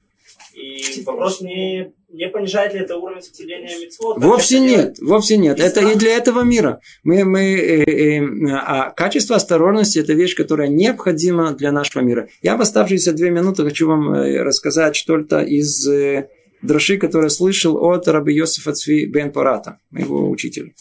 [0.54, 4.18] И вопрос не, не понижает ли это уровень соблюдения митцвот?
[4.18, 5.60] Вовсе нет, вовсе нет.
[5.60, 6.80] Это и для этого мира.
[7.04, 12.28] Мы, мы, э, э, а качество осторожности– это вещь, которая необходима для нашего мира.
[12.42, 16.28] Я в оставшиеся две минуты хочу вам э, рассказать что-то из э,
[16.62, 20.72] дроши, который слышал от раби Йосифа Цви Бен Парата, моего учителя.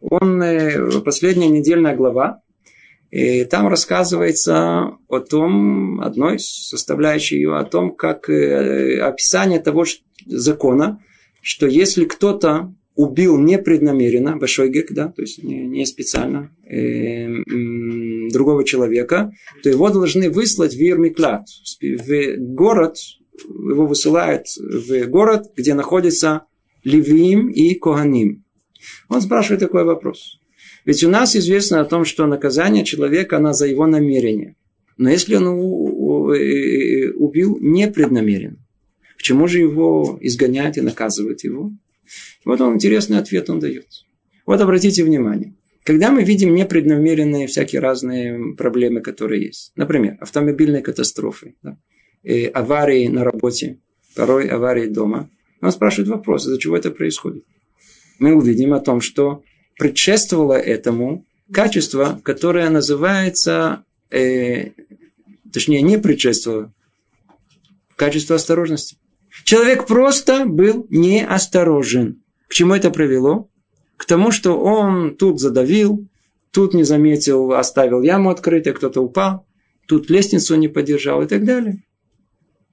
[0.00, 2.42] Он, э, последняя недельная глава,
[3.14, 9.84] и там рассказывается о том, одной составляющей ее, о том, как э, описание того
[10.26, 11.00] закона,
[11.40, 18.30] что если кто-то убил непреднамеренно, большой гек, да, то есть не, не специально, э, э,
[18.32, 19.30] другого человека,
[19.62, 21.46] то его должны выслать в Ирмиклад,
[21.80, 22.96] в город,
[23.48, 26.46] его высылают в город, где находится
[26.82, 28.42] Левиим и Коганим.
[29.08, 30.40] Он спрашивает такой вопрос.
[30.84, 34.56] Ведь у нас известно о том, что наказание человека, оно за его намерение.
[34.96, 35.46] Но если он
[37.18, 38.58] убил непреднамеренно,
[39.16, 41.72] к чему же его изгонять и наказывать его?
[42.44, 43.86] Вот он интересный ответ он дает.
[44.46, 45.54] Вот обратите внимание.
[45.84, 49.72] Когда мы видим непреднамеренные всякие разные проблемы, которые есть.
[49.76, 51.78] Например, автомобильные катастрофы, да,
[52.52, 53.80] аварии на работе,
[54.14, 55.28] порой аварии дома.
[55.60, 57.44] Он спрашивает вопрос, из-за чего это происходит.
[58.18, 59.42] Мы увидим о том, что
[59.76, 64.70] предшествовало этому качество, которое называется, э,
[65.52, 66.72] точнее, не предшествовало,
[67.96, 68.96] качество осторожности.
[69.44, 72.22] Человек просто был неосторожен.
[72.48, 73.48] К чему это привело?
[73.96, 76.06] К тому, что он тут задавил,
[76.50, 79.46] тут не заметил, оставил яму открытой, кто-то упал,
[79.86, 81.82] тут лестницу не поддержал и так далее.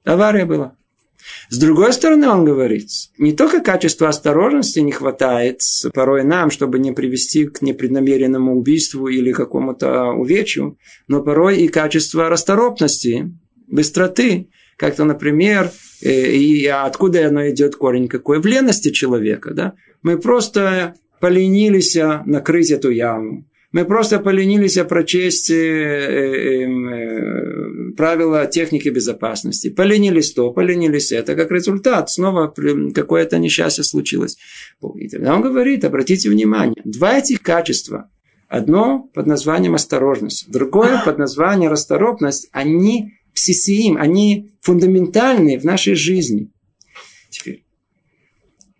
[0.03, 0.75] Авария была.
[1.49, 5.61] С другой стороны, он говорит, не только качества осторожности не хватает
[5.93, 12.29] порой нам, чтобы не привести к непреднамеренному убийству или какому-то увечью, но порой и качество
[12.29, 13.31] расторопности,
[13.67, 18.39] быстроты, как-то, например, э, и откуда оно идет корень какой?
[18.39, 19.73] В лености человека, да?
[20.01, 21.95] Мы просто поленились
[22.25, 23.45] накрыть эту яму.
[23.71, 29.69] Мы просто поленились прочесть э, э, эм, э, правила техники безопасности.
[29.69, 31.35] Поленились то, поленились это.
[31.35, 32.53] Как результат снова
[32.93, 34.37] какое-то несчастье случилось.
[34.95, 38.09] И тогда он говорит, обратите внимание, два этих качества.
[38.49, 42.49] Одно под названием осторожность, другое под названием расторопность.
[42.51, 46.51] Они псисиим, они фундаментальные в нашей жизни.
[47.29, 47.63] Теперь,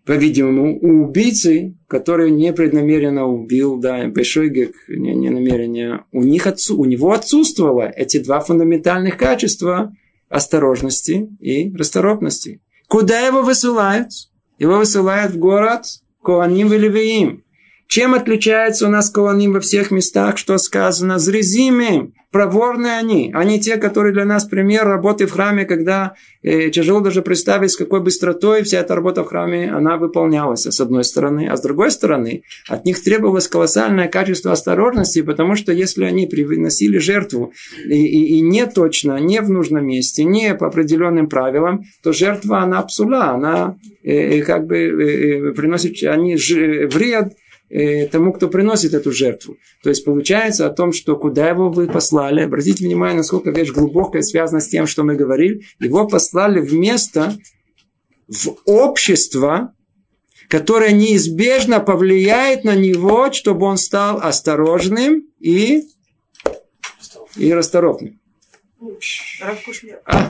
[0.06, 6.78] по-видимому, у убийцы, который непреднамеренно убил, да, большой гек, не, не намерение, у, них отсу,
[6.78, 9.95] у него отсутствовало эти два фундаментальных качества,
[10.30, 12.62] осторожности и расторопности.
[12.88, 14.10] Куда его высылают?
[14.58, 15.86] Его высылают в город
[16.24, 17.43] Коаним и Левиим.
[17.88, 21.20] Чем отличается у нас Коаним во всех местах, что сказано?
[21.20, 22.14] Зрезимым.
[22.32, 23.32] Проворные они.
[23.34, 27.75] Они те, которые для нас пример работы в храме, когда э, тяжело даже представить, с
[27.75, 31.49] какой быстротой вся эта работа в храме, она выполнялась, с одной стороны.
[31.51, 36.99] А с другой стороны, от них требовалось колоссальное качество осторожности, потому что если они приносили
[36.99, 37.51] жертву
[37.86, 42.59] и, и, и не точно, не в нужном месте, не по определенным правилам, то жертва,
[42.59, 47.41] она псула, она э, э как бы э, э приносит, они ж, вред, Э,
[48.11, 49.57] тому, кто приносит эту жертву.
[49.84, 54.22] То есть получается о том, что куда его вы послали, обратите внимание, насколько вещь глубокая
[54.22, 57.38] связана с тем, что мы говорили, его послали в место,
[58.28, 59.74] в общество,
[60.47, 65.84] которое неизбежно повлияет на него, чтобы он стал осторожным и,
[67.38, 68.20] и расторопным.
[70.05, 70.29] А,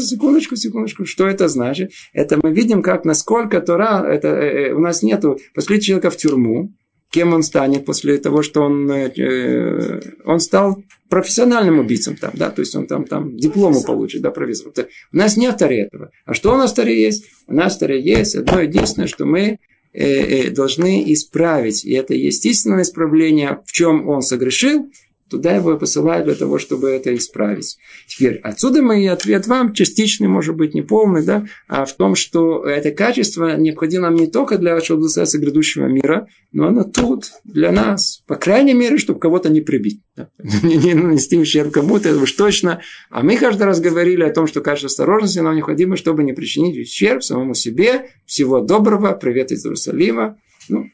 [0.00, 1.04] секундочку, секундочку.
[1.04, 1.92] Что это значит?
[2.14, 6.16] Это мы видим, как насколько Тора, это, э, э, у нас нету, после человека в
[6.16, 6.72] тюрьму,
[7.10, 12.60] кем он станет после того, что он, э, он стал профессиональным убийцем там, да, то
[12.60, 14.72] есть он там, там диплому получит, да, профессор.
[15.12, 16.10] У нас нет Торе этого.
[16.24, 17.26] А что у нас Торе есть?
[17.46, 19.58] У нас Торе есть одно единственное, что мы
[19.92, 21.84] э, э, должны исправить.
[21.84, 24.90] И это естественное исправление, в чем он согрешил,
[25.28, 27.78] Туда его посылают для того, чтобы это исправить.
[28.06, 32.64] Теперь, отсюда мой ответ вам, частичный, может быть, не полный, да, а в том, что
[32.64, 37.72] это качество необходимо нам не только для вашего благословения грядущего мира, но оно тут для
[37.72, 38.22] нас.
[38.26, 40.00] По крайней мере, чтобы кого-то не прибить.
[40.16, 40.30] Да.
[40.62, 42.80] Не, не нанести ущерб кому-то, это уж точно.
[43.10, 46.78] А мы каждый раз говорили о том, что качество осторожности нам необходимо, чтобы не причинить
[46.78, 48.10] ущерб самому себе.
[48.24, 49.12] Всего доброго.
[49.12, 50.38] Привет из Иерусалима.
[50.68, 50.86] Ну,